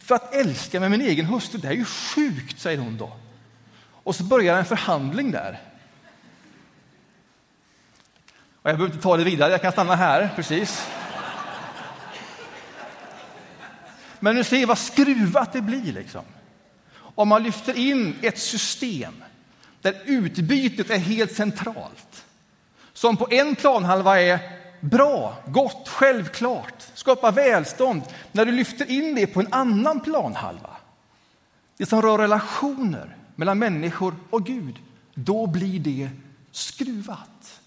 för 0.00 0.14
att 0.14 0.34
älska 0.34 0.80
med 0.80 0.90
min 0.90 1.00
egen 1.00 1.26
hustru? 1.26 1.60
Det 1.60 1.68
är 1.68 1.72
ju 1.72 1.84
sjukt, 1.84 2.60
säger 2.60 2.78
hon 2.78 2.96
då. 2.96 3.16
Och 4.02 4.16
så 4.16 4.24
börjar 4.24 4.58
en 4.58 4.64
förhandling 4.64 5.30
där. 5.30 5.60
Och 8.62 8.70
jag 8.70 8.76
behöver 8.76 8.94
inte 8.94 9.02
ta 9.02 9.16
det 9.16 9.24
vidare, 9.24 9.50
jag 9.50 9.62
kan 9.62 9.72
stanna 9.72 9.94
här 9.94 10.30
precis. 10.36 10.86
Men 14.20 14.34
nu 14.34 14.44
ser 14.44 14.66
vad 14.66 14.78
skruvat 14.78 15.52
det 15.52 15.62
blir. 15.62 15.92
Liksom. 15.92 16.22
Om 16.92 17.28
man 17.28 17.42
lyfter 17.42 17.76
in 17.76 18.18
ett 18.22 18.38
system 18.38 19.24
där 19.80 20.02
utbytet 20.04 20.90
är 20.90 20.98
helt 20.98 21.32
centralt. 21.32 22.24
Som 22.92 23.16
på 23.16 23.28
en 23.30 23.56
planhalva 23.56 24.20
är 24.20 24.59
bra, 24.80 25.36
gott, 25.46 25.88
självklart, 25.88 26.84
skapar 26.94 27.32
välstånd. 27.32 28.02
När 28.32 28.44
du 28.44 28.52
lyfter 28.52 28.90
in 28.90 29.14
det 29.14 29.26
på 29.26 29.40
en 29.40 29.52
annan 29.52 30.00
planhalva, 30.00 30.76
det 31.76 31.86
som 31.86 32.02
rör 32.02 32.18
relationer 32.18 33.16
mellan 33.36 33.58
människor 33.58 34.14
och 34.30 34.46
Gud, 34.46 34.78
då 35.14 35.46
blir 35.46 35.80
det 35.80 36.10
skruvat. 36.50 37.60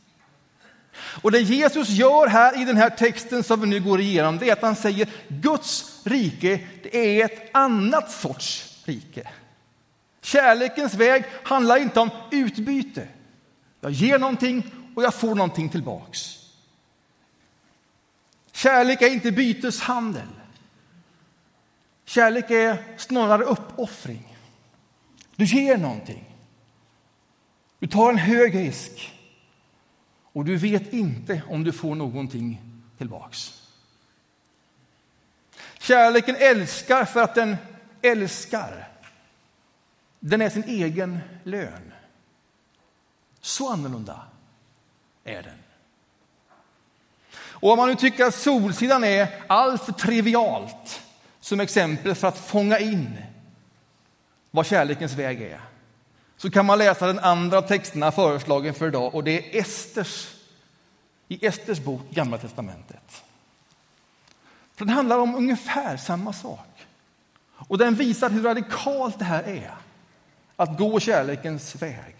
Och 1.21 1.31
det 1.31 1.39
Jesus 1.39 1.89
gör 1.89 2.27
här 2.27 2.61
i 2.61 2.65
den 2.65 2.77
här 2.77 2.89
texten 2.89 3.43
som 3.43 3.61
vi 3.61 3.67
nu 3.67 3.79
går 3.79 4.01
igenom, 4.01 4.37
det 4.37 4.49
är 4.49 4.53
att 4.53 4.61
han 4.61 4.75
säger 4.75 5.09
Guds 5.27 6.01
rike, 6.03 6.59
det 6.83 7.21
är 7.21 7.25
ett 7.25 7.49
annat 7.51 8.11
sorts 8.11 8.79
rike. 8.85 9.29
Kärlekens 10.21 10.93
väg 10.93 11.23
handlar 11.43 11.77
inte 11.77 11.99
om 11.99 12.09
utbyte. 12.31 13.07
Jag 13.81 13.91
ger 13.91 14.19
någonting 14.19 14.71
och 14.95 15.03
jag 15.03 15.13
får 15.13 15.35
någonting 15.35 15.69
tillbaks. 15.69 16.42
Kärlek 18.53 19.01
är 19.01 19.09
inte 19.09 19.31
byteshandel. 19.31 20.27
Kärlek 22.05 22.51
är 22.51 22.83
snarare 22.97 23.43
uppoffring. 23.43 24.37
Du 25.35 25.45
ger 25.45 25.77
någonting. 25.77 26.35
Du 27.79 27.87
tar 27.87 28.09
en 28.09 28.17
hög 28.17 28.55
risk 28.55 29.13
och 30.33 30.45
du 30.45 30.57
vet 30.57 30.93
inte 30.93 31.41
om 31.49 31.63
du 31.63 31.71
får 31.71 31.95
någonting 31.95 32.61
tillbaks. 32.97 33.61
Kärleken 35.79 36.35
älskar 36.35 37.05
för 37.05 37.21
att 37.21 37.35
den 37.35 37.55
älskar. 38.01 38.89
Den 40.19 40.41
är 40.41 40.49
sin 40.49 40.63
egen 40.63 41.19
lön. 41.43 41.93
Så 43.41 43.71
annorlunda 43.71 44.21
är 45.23 45.43
den. 45.43 45.72
Och 47.63 47.71
om 47.71 47.77
man 47.77 47.89
nu 47.89 47.95
tycker 47.95 48.25
att 48.25 48.35
Solsidan 48.35 49.03
är 49.03 49.27
alltför 49.47 49.91
trivialt 49.91 51.01
som 51.39 51.59
exempel 51.59 52.15
för 52.15 52.27
att 52.27 52.37
fånga 52.37 52.79
in 52.79 53.17
vad 54.51 54.65
kärlekens 54.65 55.13
väg 55.13 55.41
är 55.41 55.61
så 56.37 56.51
kan 56.51 56.65
man 56.65 56.77
läsa 56.77 57.07
den 57.07 57.19
andra 57.19 57.61
texterna 57.61 58.11
föreslagen 58.11 58.73
för 58.73 58.87
idag 58.87 59.15
och 59.15 59.23
det 59.23 59.31
är 59.31 59.61
Esters, 59.61 60.33
i 61.27 61.45
Esters 61.45 61.79
bok 61.79 62.01
Gamla 62.09 62.37
testamentet. 62.37 63.23
För 64.75 64.85
den 64.85 64.95
handlar 64.95 65.17
om 65.17 65.35
ungefär 65.35 65.97
samma 65.97 66.33
sak. 66.33 66.85
Och 67.49 67.77
den 67.77 67.95
visar 67.95 68.29
hur 68.29 68.43
radikalt 68.43 69.19
det 69.19 69.25
här 69.25 69.43
är 69.43 69.71
att 70.55 70.77
gå 70.77 70.99
kärlekens 70.99 71.75
väg. 71.75 72.15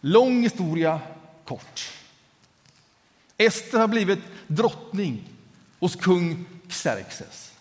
Lång 0.00 0.42
historia, 0.42 1.00
kort. 1.44 1.92
Ester 3.38 3.78
har 3.78 3.88
blivit 3.88 4.18
drottning 4.46 5.22
hos 5.80 5.96
kung 5.96 6.44
Xerxes. 6.68 7.52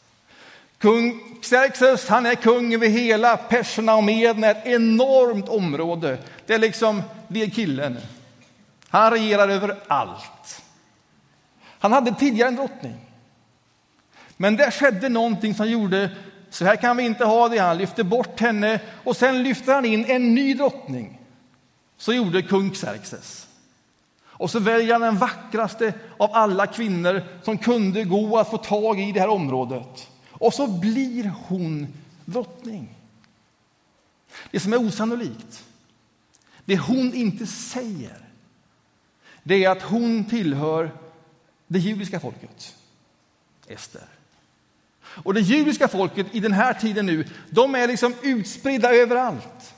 Kung 0.78 1.20
Xerxes 1.42 2.08
han 2.08 2.26
är 2.26 2.36
kung 2.36 2.74
över 2.74 2.88
hela 2.88 3.38
Perserna 3.38 3.96
och 3.96 4.04
Medna, 4.04 4.48
ett 4.48 4.66
enormt 4.66 5.50
område. 5.50 6.18
Det 6.46 6.54
är 6.54 6.60
liksom, 6.60 7.04
det 7.28 7.42
är 7.42 7.50
killen. 7.50 7.98
Han 8.90 9.12
regerar 9.12 9.50
över 9.50 9.78
allt. 9.88 10.64
Han 11.80 11.92
hade 11.92 12.16
tidigare 12.16 12.48
en 12.48 12.56
drottning. 12.56 12.96
Men 14.38 14.56
det 14.56 14.72
skedde 14.72 15.10
någonting 15.10 15.56
som 15.56 15.70
gjorde 15.70 16.12
så 16.50 16.66
här 16.66 16.76
kan 16.76 16.98
vi 16.98 17.04
inte 17.04 17.26
ha 17.26 17.50
det. 17.50 17.58
Han 17.58 17.78
lyfte 17.78 18.04
bort 18.04 18.40
henne 18.40 18.80
och 19.04 19.18
sen 19.18 19.44
lyfte 19.44 19.74
han 19.74 19.86
in 19.86 20.06
en 20.06 20.36
ny 20.36 20.54
drottning. 20.54 21.22
Så 21.98 22.14
gjorde 22.14 22.42
kung 22.42 22.72
Xerxes. 22.72 23.48
Och 24.38 24.52
så 24.52 24.60
väljer 24.60 24.94
han 24.94 25.02
den 25.02 25.18
vackraste 25.18 25.94
av 26.18 26.30
alla 26.34 26.68
kvinnor 26.68 27.24
som 27.44 27.58
kunde 27.58 28.04
gå 28.04 28.38
att 28.38 28.50
få 28.50 28.58
tag 28.58 29.00
i 29.00 29.12
det 29.12 29.20
här 29.20 29.28
området. 29.28 30.10
Och 30.30 30.54
så 30.54 30.68
blir 30.68 31.32
hon 31.48 31.88
drottning. 32.26 32.96
Det 34.52 34.60
som 34.60 34.74
är 34.74 34.78
osannolikt, 34.78 35.64
det 36.66 36.78
hon 36.78 37.14
inte 37.14 37.48
säger, 37.48 38.18
det 39.44 39.64
är 39.64 39.70
att 39.70 39.82
hon 39.82 40.26
tillhör 40.26 40.92
det 41.68 41.80
judiska 41.80 42.20
folket, 42.20 42.76
Ester. 43.68 44.04
Och 45.02 45.34
det 45.34 45.42
judiska 45.42 45.88
folket 45.88 46.28
i 46.32 46.40
den 46.40 46.54
här 46.54 46.74
tiden 46.74 47.06
nu, 47.06 47.28
de 47.50 47.76
är 47.76 47.88
liksom 47.88 48.16
utspridda 48.22 48.96
överallt. 48.96 49.74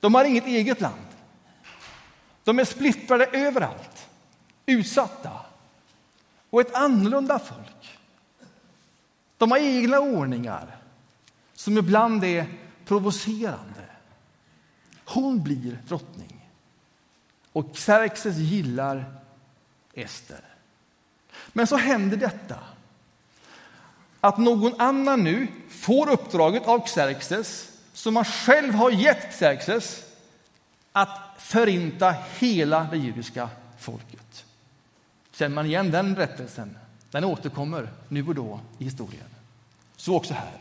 De 0.00 0.14
har 0.14 0.24
inget 0.24 0.46
eget 0.46 0.80
land. 0.80 1.11
De 2.44 2.58
är 2.58 2.64
splittrade 2.64 3.26
överallt, 3.26 4.08
utsatta. 4.66 5.30
Och 6.50 6.60
ett 6.60 6.74
annorlunda 6.74 7.38
folk. 7.38 7.98
De 9.38 9.50
har 9.50 9.58
egna 9.58 10.00
ordningar 10.00 10.76
som 11.54 11.78
ibland 11.78 12.24
är 12.24 12.46
provocerande. 12.84 13.86
Hon 15.04 15.42
blir 15.42 15.78
drottning. 15.88 16.48
Och 17.52 17.76
Xerxes 17.76 18.36
gillar 18.36 19.14
Ester. 19.94 20.40
Men 21.52 21.66
så 21.66 21.76
händer 21.76 22.16
detta 22.16 22.58
att 24.20 24.38
någon 24.38 24.80
annan 24.80 25.24
nu 25.24 25.48
får 25.70 26.10
uppdraget 26.10 26.66
av 26.66 26.86
Xerxes 26.86 27.72
som 27.92 28.14
man 28.14 28.24
själv 28.24 28.74
har 28.74 28.90
gett 28.90 29.32
Xerxes 29.38 30.04
att 30.92 31.21
förinta 31.42 32.14
hela 32.38 32.88
det 32.90 32.96
judiska 32.96 33.48
folket. 33.78 34.44
Känner 35.32 35.54
man 35.54 35.66
igen 35.66 35.90
den 35.90 36.14
berättelsen? 36.14 36.78
Den 37.10 37.24
återkommer 37.24 37.88
nu 38.08 38.26
och 38.26 38.34
då 38.34 38.60
i 38.78 38.84
historien. 38.84 39.26
Så 39.96 40.16
också 40.16 40.34
här. 40.34 40.58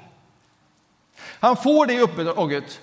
Han 1.19 1.57
får 1.57 1.85
det 1.85 2.01
uppdraget. 2.01 2.79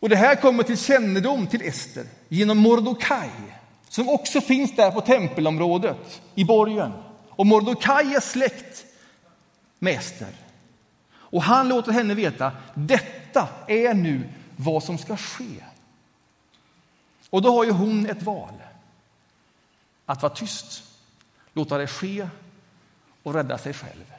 Och 0.00 0.08
det 0.08 0.16
här 0.16 0.36
kommer 0.36 0.62
till 0.62 0.78
kännedom 0.78 1.46
till 1.46 1.62
Ester 1.62 2.06
genom 2.28 2.58
Mordokaj 2.58 3.30
som 3.88 4.08
också 4.08 4.40
finns 4.40 4.76
där 4.76 4.90
på 4.90 5.00
tempelområdet 5.00 6.20
i 6.34 6.44
borgen. 6.44 6.92
Och 7.28 7.46
Mordokaj 7.46 8.14
är 8.14 8.20
släkt 8.20 8.84
med 9.78 9.94
Ester. 9.98 10.28
Och 11.14 11.42
han 11.42 11.68
låter 11.68 11.92
henne 11.92 12.14
veta 12.14 12.52
detta 12.74 13.48
är 13.66 13.94
nu 13.94 14.28
vad 14.56 14.82
som 14.82 14.98
ska 14.98 15.16
ske. 15.16 15.44
Och 17.32 17.42
då 17.42 17.56
har 17.56 17.64
ju 17.64 17.70
hon 17.70 18.06
ett 18.06 18.22
val. 18.22 18.54
Att 20.06 20.22
vara 20.22 20.34
tyst, 20.34 20.82
låta 21.52 21.78
det 21.78 21.86
ske 21.86 22.28
och 23.22 23.34
rädda 23.34 23.58
sig 23.58 23.74
själv. 23.74 24.12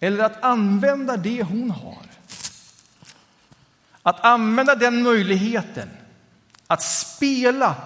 Eller 0.00 0.24
att 0.24 0.42
använda 0.42 1.16
det 1.16 1.42
hon 1.42 1.70
har. 1.70 2.06
Att 4.02 4.24
använda 4.24 4.74
den 4.74 5.02
möjligheten 5.02 5.90
att 6.66 6.82
spela 6.82 7.76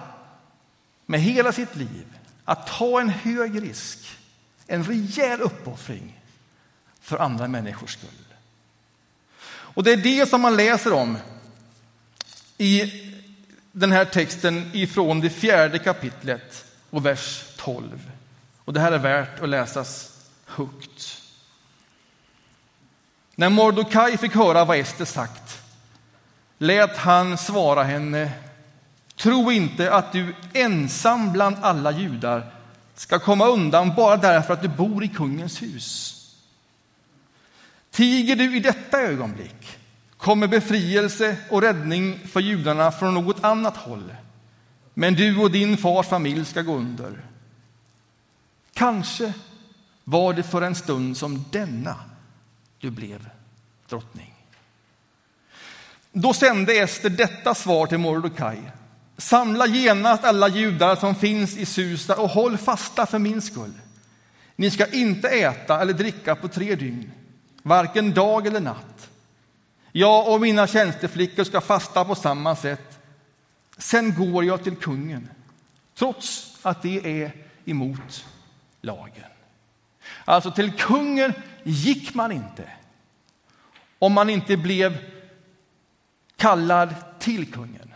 med 1.05 1.21
hela 1.21 1.51
sitt 1.51 1.75
liv, 1.75 2.17
att 2.45 2.67
ta 2.67 3.01
en 3.01 3.09
hög 3.09 3.63
risk, 3.63 4.17
en 4.67 4.83
rejäl 4.83 5.41
uppoffring 5.41 6.19
för 7.01 7.17
andra 7.17 7.47
människors 7.47 7.93
skull. 7.93 8.35
Och 9.49 9.83
det 9.83 9.91
är 9.91 9.97
det 9.97 10.29
som 10.29 10.41
man 10.41 10.55
läser 10.55 10.93
om 10.93 11.17
i 12.57 13.08
den 13.79 13.91
här 13.91 14.05
texten 14.05 14.71
ifrån 14.73 15.19
det 15.19 15.29
fjärde 15.29 15.79
kapitlet 15.79 16.65
och 16.89 17.05
vers 17.05 17.43
12. 17.57 18.11
Och 18.65 18.73
det 18.73 18.79
här 18.79 18.91
är 18.91 18.97
värt 18.97 19.39
att 19.39 19.49
läsas 19.49 20.11
högt. 20.45 21.21
När 23.35 23.49
Mordokaj 23.49 24.17
fick 24.17 24.35
höra 24.35 24.65
vad 24.65 24.77
Ester 24.77 25.05
sagt 25.05 25.61
lät 26.57 26.97
han 26.97 27.37
svara 27.37 27.83
henne 27.83 28.31
Tro 29.15 29.51
inte 29.51 29.93
att 29.93 30.11
du 30.11 30.35
ensam 30.53 31.31
bland 31.33 31.55
alla 31.61 31.91
judar 31.91 32.51
ska 32.95 33.19
komma 33.19 33.47
undan 33.47 33.95
bara 33.95 34.17
därför 34.17 34.53
att 34.53 34.61
du 34.61 34.67
bor 34.67 35.03
i 35.03 35.07
kungens 35.07 35.61
hus. 35.61 36.15
Tiger 37.91 38.35
du 38.35 38.57
i 38.57 38.59
detta 38.59 39.01
ögonblick 39.01 39.78
kommer 40.19 40.47
befrielse 40.47 41.37
och 41.49 41.61
räddning 41.61 42.19
för 42.27 42.39
judarna 42.39 42.91
från 42.91 43.13
något 43.13 43.43
annat 43.43 43.77
håll. 43.77 44.15
Men 44.93 45.13
du 45.13 45.37
och 45.37 45.51
din 45.51 45.77
fars 45.77 46.07
familj 46.07 46.45
ska 46.45 46.61
gå 46.61 46.75
under. 46.75 47.25
Kanske 48.73 49.33
var 50.03 50.33
det 50.33 50.43
för 50.43 50.61
en 50.61 50.75
stund 50.75 51.17
som 51.17 51.45
denna 51.51 51.95
du 52.79 52.89
blev 52.89 53.29
drottning. 53.89 54.33
Då 56.11 56.33
sände 56.33 56.73
Ester 56.73 57.09
detta 57.09 57.55
svar 57.55 57.87
till 57.87 57.97
Mordokaj. 57.97 58.71
Samla 59.17 59.67
genast 59.67 60.23
alla 60.23 60.47
judar 60.47 60.95
som 60.95 61.15
finns 61.15 61.57
i 61.57 61.65
Susa 61.65 62.15
och 62.15 62.29
håll 62.29 62.57
fasta 62.57 63.05
för 63.05 63.19
min 63.19 63.41
skull. 63.41 63.73
Ni 64.55 64.71
ska 64.71 64.85
inte 64.85 65.29
äta 65.29 65.81
eller 65.81 65.93
dricka 65.93 66.35
på 66.35 66.47
tre 66.47 66.75
dygn, 66.75 67.11
varken 67.63 68.13
dag 68.13 68.47
eller 68.47 68.59
natt. 68.59 68.98
Jag 69.91 70.33
och 70.33 70.41
mina 70.41 70.67
tjänsteflickor 70.67 71.43
ska 71.43 71.61
fasta 71.61 72.05
på 72.05 72.15
samma 72.15 72.55
sätt. 72.55 72.99
Sen 73.77 74.15
går 74.15 74.45
jag 74.45 74.63
till 74.63 74.75
kungen, 74.75 75.29
trots 75.95 76.57
att 76.61 76.81
det 76.81 77.23
är 77.23 77.31
emot 77.65 78.25
lagen. 78.81 79.23
Alltså, 80.25 80.51
till 80.51 80.71
kungen 80.71 81.33
gick 81.63 82.13
man 82.13 82.31
inte 82.31 82.69
om 83.99 84.13
man 84.13 84.29
inte 84.29 84.57
blev 84.57 84.97
kallad 86.35 86.95
till 87.19 87.51
kungen. 87.51 87.93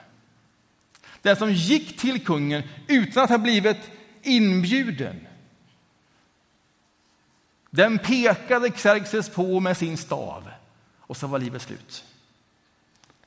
Den 1.22 1.36
som 1.36 1.52
gick 1.54 2.00
till 2.00 2.26
kungen 2.26 2.64
utan 2.88 3.24
att 3.24 3.30
ha 3.30 3.38
blivit 3.38 3.92
inbjuden 4.22 5.28
den 7.76 8.00
pekade 8.00 8.70
Xerxes 8.70 9.30
på 9.30 9.60
med 9.60 9.78
sin 9.78 9.98
stav 9.98 10.50
och 11.08 11.18
så 11.18 11.28
var 11.28 11.40
livet 11.40 11.62
slut. 11.62 12.04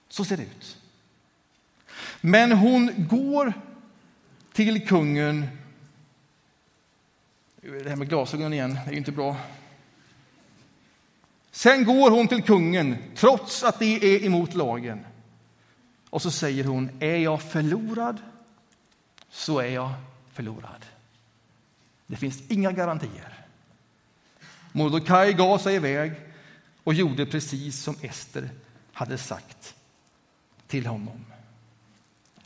Så 0.08 0.24
ser 0.24 0.36
det 0.36 0.42
ut. 0.42 0.76
Men 2.20 2.52
hon 2.52 3.08
går 3.08 3.52
till 4.52 4.86
kungen 4.86 5.48
Det 7.60 7.88
här 7.88 7.96
med 7.96 8.08
glasögonen 8.08 8.52
igen, 8.52 8.74
det 8.74 8.90
är 8.90 8.92
ju 8.92 8.98
inte 8.98 9.12
bra. 9.12 9.36
Sen 11.50 11.84
går 11.84 12.10
hon 12.10 12.28
till 12.28 12.42
kungen, 12.42 12.96
trots 13.14 13.64
att 13.64 13.78
det 13.78 14.04
är 14.04 14.24
emot 14.24 14.54
lagen. 14.54 15.06
Och 16.10 16.22
så 16.22 16.30
säger 16.30 16.64
hon, 16.64 16.90
är 17.00 17.16
jag 17.16 17.42
förlorad 17.42 18.20
så 19.30 19.58
är 19.58 19.68
jag 19.68 19.92
förlorad. 20.32 20.86
Det 22.06 22.16
finns 22.16 22.50
inga 22.50 22.72
garantier. 22.72 23.46
Mordecai 24.72 25.32
gav 25.32 25.58
sig 25.58 25.74
iväg 25.74 26.12
och 26.86 26.94
gjorde 26.94 27.26
precis 27.26 27.82
som 27.82 27.96
Ester 28.00 28.50
hade 28.92 29.18
sagt 29.18 29.74
till 30.66 30.86
honom. 30.86 31.24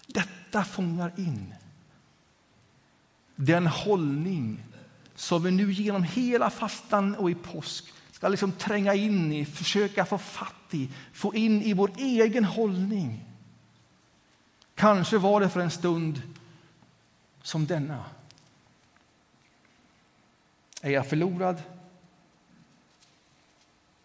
Detta 0.06 0.64
fångar 0.64 1.12
in 1.16 1.54
den 3.36 3.66
hållning 3.66 4.64
som 5.14 5.42
vi 5.42 5.50
nu 5.50 5.72
genom 5.72 6.02
hela 6.02 6.50
fastan 6.50 7.14
och 7.14 7.30
i 7.30 7.34
påsk 7.34 7.84
ska 8.12 8.28
liksom 8.28 8.52
tränga 8.52 8.94
in 8.94 9.32
i, 9.32 9.44
försöka 9.44 10.04
få 10.04 10.18
fatt 10.18 10.74
i, 10.74 10.88
få 11.12 11.34
in 11.34 11.62
i 11.62 11.72
vår 11.72 11.90
egen 11.96 12.44
hållning. 12.44 13.24
Kanske 14.74 15.18
var 15.18 15.40
det 15.40 15.50
för 15.50 15.60
en 15.60 15.70
stund 15.70 16.22
som 17.42 17.66
denna. 17.66 18.04
Är 20.82 20.90
jag 20.90 21.08
förlorad 21.08 21.62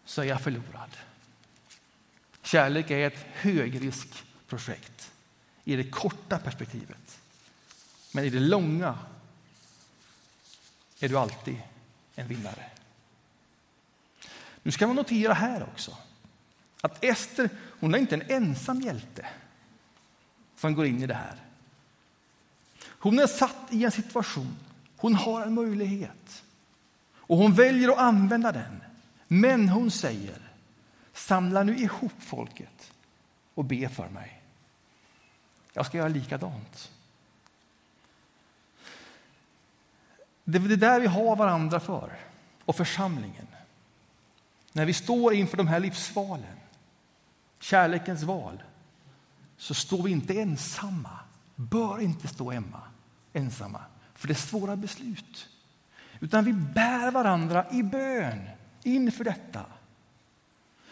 så 0.06 0.22
är 0.22 0.26
jag 0.26 0.40
förlorad. 0.40 0.96
Kärlek 2.42 2.90
är 2.90 3.06
ett 3.06 3.26
högriskprojekt 3.32 5.12
i 5.64 5.76
det 5.76 5.90
korta 5.90 6.38
perspektivet. 6.38 7.18
Men 8.12 8.24
i 8.24 8.30
det 8.30 8.40
långa 8.40 8.98
är 11.00 11.08
du 11.08 11.18
alltid 11.18 11.62
en 12.14 12.28
vinnare. 12.28 12.70
Nu 14.62 14.72
ska 14.72 14.86
man 14.86 14.96
notera 14.96 15.32
här 15.32 15.62
också 15.62 15.96
att 16.80 17.04
Ester 17.04 17.50
hon 17.80 17.94
är 17.94 17.98
inte 17.98 18.14
en 18.14 18.30
ensam 18.30 18.80
hjälte 18.80 19.26
som 20.56 20.74
går 20.74 20.86
in 20.86 21.02
i 21.02 21.06
det 21.06 21.14
här. 21.14 21.42
Hon 22.84 23.18
är 23.18 23.26
satt 23.26 23.56
i 23.70 23.84
en 23.84 23.90
situation, 23.90 24.56
hon 24.96 25.14
har 25.14 25.42
en 25.42 25.54
möjlighet 25.54 26.42
och 27.10 27.36
hon 27.36 27.54
väljer 27.54 27.88
att 27.88 27.98
använda 27.98 28.52
den. 28.52 28.82
Men 29.28 29.68
hon 29.68 29.90
säger, 29.90 30.38
samla 31.12 31.62
nu 31.62 31.78
ihop 31.78 32.12
folket 32.18 32.92
och 33.54 33.64
be 33.64 33.88
för 33.88 34.08
mig. 34.08 34.42
Jag 35.72 35.86
ska 35.86 35.98
göra 35.98 36.08
likadant. 36.08 36.92
Det 40.44 40.58
är 40.58 40.62
det 40.62 40.76
där 40.76 41.00
vi 41.00 41.06
har 41.06 41.36
varandra 41.36 41.80
för, 41.80 42.12
och 42.64 42.76
församlingen. 42.76 43.46
När 44.72 44.86
vi 44.86 44.92
står 44.92 45.34
inför 45.34 45.56
de 45.56 45.66
här 45.66 45.80
livsvalen, 45.80 46.56
kärlekens 47.58 48.22
val, 48.22 48.62
så 49.56 49.74
står 49.74 50.02
vi 50.02 50.10
inte 50.10 50.40
ensamma, 50.40 51.18
bör 51.54 52.00
inte 52.00 52.28
stå 52.28 52.52
Emma, 52.52 52.80
ensamma, 53.32 53.80
för 54.14 54.28
det 54.28 54.32
är 54.32 54.34
svåra 54.34 54.76
beslut. 54.76 55.48
Utan 56.20 56.44
vi 56.44 56.52
bär 56.52 57.10
varandra 57.10 57.66
i 57.70 57.82
bön 57.82 58.48
inför 58.86 59.24
detta. 59.24 59.64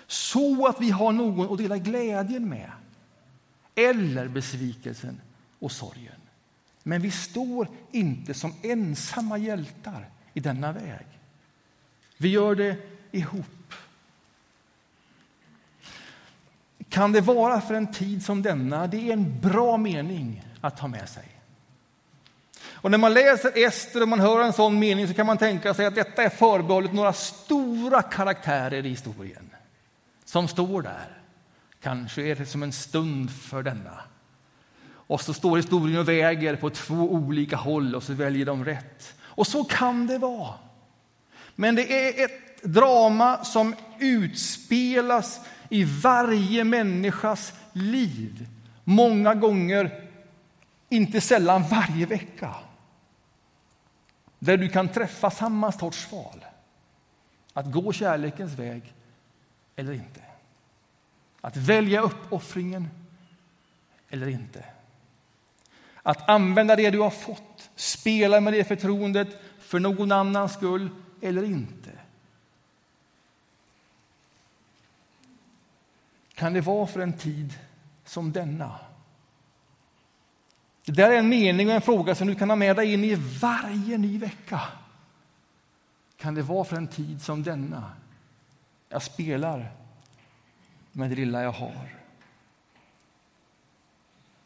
Så 0.07 0.67
att 0.67 0.81
vi 0.81 0.91
har 0.91 1.13
någon 1.13 1.53
att 1.53 1.59
dela 1.59 1.79
glädjen 1.79 2.49
med, 2.49 2.71
eller 3.75 4.29
besvikelsen 4.29 5.21
och 5.59 5.73
sorgen. 5.73 6.21
Men 6.83 7.03
vi 7.03 7.11
står 7.11 7.69
inte 7.93 8.35
som 8.35 8.55
ensamma 8.63 9.39
hjältar 9.39 10.09
i 10.35 10.41
denna 10.41 10.73
väg. 10.73 11.07
Vi 12.17 12.29
gör 12.29 12.55
det 12.55 12.77
ihop. 13.11 13.75
Kan 16.89 17.13
det 17.13 17.21
vara 17.21 17.61
för 17.61 17.75
en 17.75 17.93
tid 17.93 18.25
som 18.25 18.43
denna? 18.43 18.87
Det 18.87 19.09
är 19.09 19.13
en 19.13 19.41
bra 19.41 19.77
mening 19.77 20.45
att 20.61 20.79
ha 20.79 20.89
med 20.89 21.09
sig. 21.09 21.34
Och 22.85 22.91
när 22.91 22.99
man 22.99 23.15
läser 23.15 23.67
Ester 23.67 24.03
och 24.03 24.09
man 24.09 24.21
hör 24.21 24.41
en 24.41 24.53
sån 24.53 24.79
mening 24.79 25.09
så 25.09 25.15
kan 25.15 25.27
man 25.27 25.39
tänka 25.39 25.75
sig 25.75 25.87
att 25.87 25.95
detta 25.95 26.23
är 26.23 26.29
förbehållet 26.29 26.93
några 26.93 27.13
stora 27.13 28.03
karaktärer 28.03 28.87
i 28.87 28.89
historien 28.89 29.51
som 30.25 30.49
står 30.49 30.83
där. 30.83 31.19
Kanske 31.83 32.23
är 32.23 32.35
det 32.35 32.47
som 32.47 32.63
en 32.63 32.73
stund 32.73 33.31
för 33.31 33.63
denna. 33.63 34.01
Och 34.87 35.21
så 35.21 35.35
står 35.35 35.57
historien 35.57 36.01
och 36.01 36.09
väger 36.09 36.57
på 36.57 36.71
två 36.71 37.13
olika 37.13 37.57
håll 37.57 37.95
och 37.95 38.03
så 38.03 38.13
väljer 38.13 38.47
de 38.47 38.65
rätt. 38.65 39.15
Och 39.21 39.47
så 39.47 39.65
kan 39.65 40.07
det 40.07 40.19
vara. 40.19 40.55
Men 41.55 41.75
det 41.75 42.09
är 42.09 42.25
ett 42.25 42.63
drama 42.63 43.45
som 43.45 43.75
utspelas 43.99 45.41
i 45.69 45.85
varje 45.85 46.65
människas 46.65 47.53
liv. 47.73 48.47
Många 48.85 49.35
gånger, 49.35 50.09
inte 50.89 51.21
sällan 51.21 51.65
varje 51.71 52.07
vecka. 52.07 52.55
Där 54.45 54.57
du 54.57 54.69
kan 54.69 54.89
träffa 54.89 55.31
samma 55.31 55.73
sorts 55.73 56.13
val. 56.13 56.45
Att 57.53 57.73
gå 57.73 57.93
kärlekens 57.93 58.53
väg 58.53 58.95
eller 59.77 59.93
inte. 59.93 60.21
Att 61.41 61.57
välja 61.57 62.01
uppoffringen 62.01 62.91
eller 64.09 64.29
inte. 64.29 64.65
Att 66.03 66.29
använda 66.29 66.77
det 66.77 66.91
du 66.91 66.99
har 66.99 67.11
fått, 67.11 67.71
spela 67.75 68.41
med 68.41 68.53
det 68.53 68.65
förtroendet 68.65 69.29
för 69.59 69.79
någon 69.81 70.13
annans 70.13 70.53
skull 70.53 70.89
eller 71.21 71.45
inte. 71.45 71.91
Kan 76.35 76.53
det 76.53 76.61
vara 76.61 76.87
för 76.87 77.01
en 77.01 77.19
tid 77.19 77.59
som 78.05 78.33
denna? 78.33 78.79
Det 80.85 80.93
där 80.93 81.11
är 81.11 81.19
en 81.19 81.29
mening 81.29 81.69
och 81.69 81.75
en 81.75 81.81
fråga 81.81 82.15
som 82.15 82.27
du 82.27 82.35
kan 82.35 82.51
ha 82.51 82.57
med 82.57 82.77
dig 82.77 82.93
in 82.93 83.05
i 83.05 83.15
varje 83.15 83.99
ny 83.99 84.19
vecka. 84.19 84.61
Kan 86.17 86.35
det 86.35 86.43
vara 86.43 86.65
för 86.65 86.77
en 86.77 86.89
tid 86.89 87.23
som 87.23 87.43
denna? 87.43 87.93
Jag 88.89 89.03
spelar 89.03 89.73
med 90.93 91.11
det 91.11 91.17
lilla 91.17 91.43
jag 91.43 91.53
har. 91.53 91.89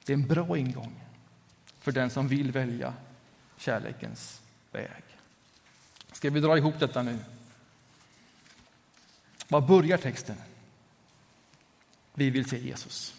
Det 0.04 0.12
är 0.12 0.16
en 0.16 0.26
bra 0.26 0.58
ingång 0.58 1.00
för 1.80 1.92
den 1.92 2.10
som 2.10 2.28
vill 2.28 2.52
välja 2.52 2.94
kärlekens 3.56 4.42
väg. 4.72 5.04
Ska 6.12 6.30
vi 6.30 6.40
dra 6.40 6.58
ihop 6.58 6.74
detta 6.78 7.02
nu? 7.02 7.18
Var 9.48 9.60
börjar 9.60 9.98
texten? 9.98 10.36
Vi 12.14 12.30
vill 12.30 12.48
se 12.48 12.58
Jesus. 12.58 13.17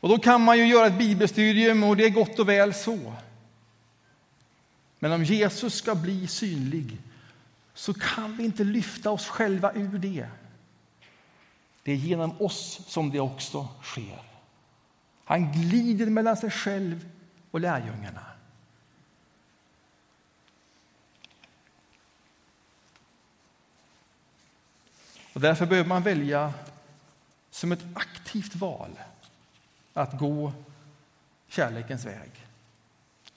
Och 0.00 0.08
då 0.08 0.18
kan 0.18 0.42
man 0.42 0.58
ju 0.58 0.66
göra 0.66 0.86
ett 0.86 0.98
bibelstudium 0.98 1.84
och 1.84 1.96
det 1.96 2.04
är 2.04 2.10
gott 2.10 2.38
och 2.38 2.48
väl 2.48 2.74
så. 2.74 3.12
Men 4.98 5.12
om 5.12 5.24
Jesus 5.24 5.74
ska 5.74 5.94
bli 5.94 6.26
synlig 6.26 6.98
så 7.74 7.94
kan 7.94 8.36
vi 8.36 8.44
inte 8.44 8.64
lyfta 8.64 9.10
oss 9.10 9.26
själva 9.26 9.72
ur 9.72 9.98
det. 9.98 10.28
Det 11.82 11.92
är 11.92 11.96
genom 11.96 12.40
oss 12.40 12.80
som 12.86 13.10
det 13.10 13.20
också 13.20 13.68
sker. 13.82 14.22
Han 15.24 15.52
glider 15.52 16.06
mellan 16.06 16.36
sig 16.36 16.50
själv 16.50 17.08
och 17.50 17.60
lärjungarna. 17.60 18.26
Och 25.32 25.40
därför 25.40 25.66
behöver 25.66 25.88
man 25.88 26.02
välja 26.02 26.54
som 27.50 27.72
ett 27.72 27.84
aktivt 27.94 28.54
val 28.54 28.90
att 29.96 30.18
gå 30.18 30.52
kärlekens 31.48 32.04
väg. 32.04 32.30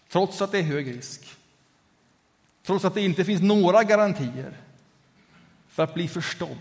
Trots 0.10 0.41
att 0.41 0.52
det 0.52 0.60
är 0.60 0.63
hög 0.63 0.98
risk. 0.98 1.36
Trots 2.63 2.86
att 2.86 2.93
det 2.93 3.01
inte 3.01 3.26
finns 3.26 3.41
några 3.41 3.84
garantier 3.84 4.57
för 5.68 5.84
att 5.84 5.93
bli 5.93 6.07
förstådd. 6.07 6.57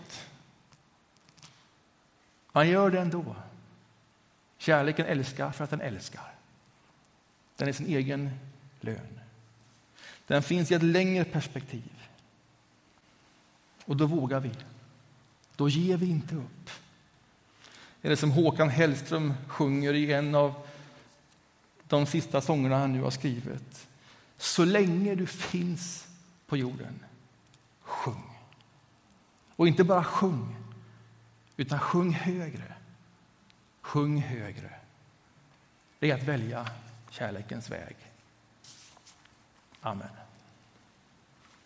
Man 2.53 2.69
gör 2.69 2.91
det 2.91 3.01
ändå. 3.01 3.37
Kärleken 4.59 5.07
älskar 5.07 5.51
för 5.51 5.65
att 5.65 5.71
den 5.71 5.81
älskar. 5.81 6.35
Den 7.57 7.69
är 7.69 7.73
sin 7.73 7.87
egen 7.87 8.31
lön. 8.81 9.21
Den 10.27 10.43
finns 10.43 10.71
i 10.71 10.75
ett 10.75 10.83
längre 10.83 11.25
perspektiv. 11.25 12.09
Och 13.85 13.97
då 13.97 14.07
vågar 14.07 14.41
vi. 14.41 14.51
Då 15.57 15.69
ger 15.69 15.97
vi 15.97 16.11
inte 16.11 16.35
upp. 16.35 16.71
Eller 18.09 18.17
som 18.17 18.31
Håkan 18.31 18.69
Hellström 18.69 19.35
sjunger 19.49 19.95
i 19.95 20.13
en 20.13 20.35
av 20.35 20.55
de 21.89 22.07
sista 22.07 22.41
sångerna 22.41 22.79
han 22.79 22.93
nu 22.93 23.03
har 23.03 23.11
skrivit. 23.11 23.89
Så 24.37 24.65
länge 24.65 25.15
du 25.15 25.27
finns 25.27 26.09
på 26.47 26.57
jorden, 26.57 27.05
sjung. 27.81 28.39
Och 29.57 29.69
inte 29.69 29.85
bara 29.85 30.05
sjung, 30.05 30.57
utan 31.57 31.81
sjung 31.81 32.13
högre. 32.13 32.75
Sjung 33.81 34.19
högre. 34.21 34.71
Det 35.99 36.11
är 36.11 36.15
att 36.15 36.29
välja 36.29 36.67
kärlekens 37.11 37.71
väg. 37.71 37.97
Amen. 39.81 40.28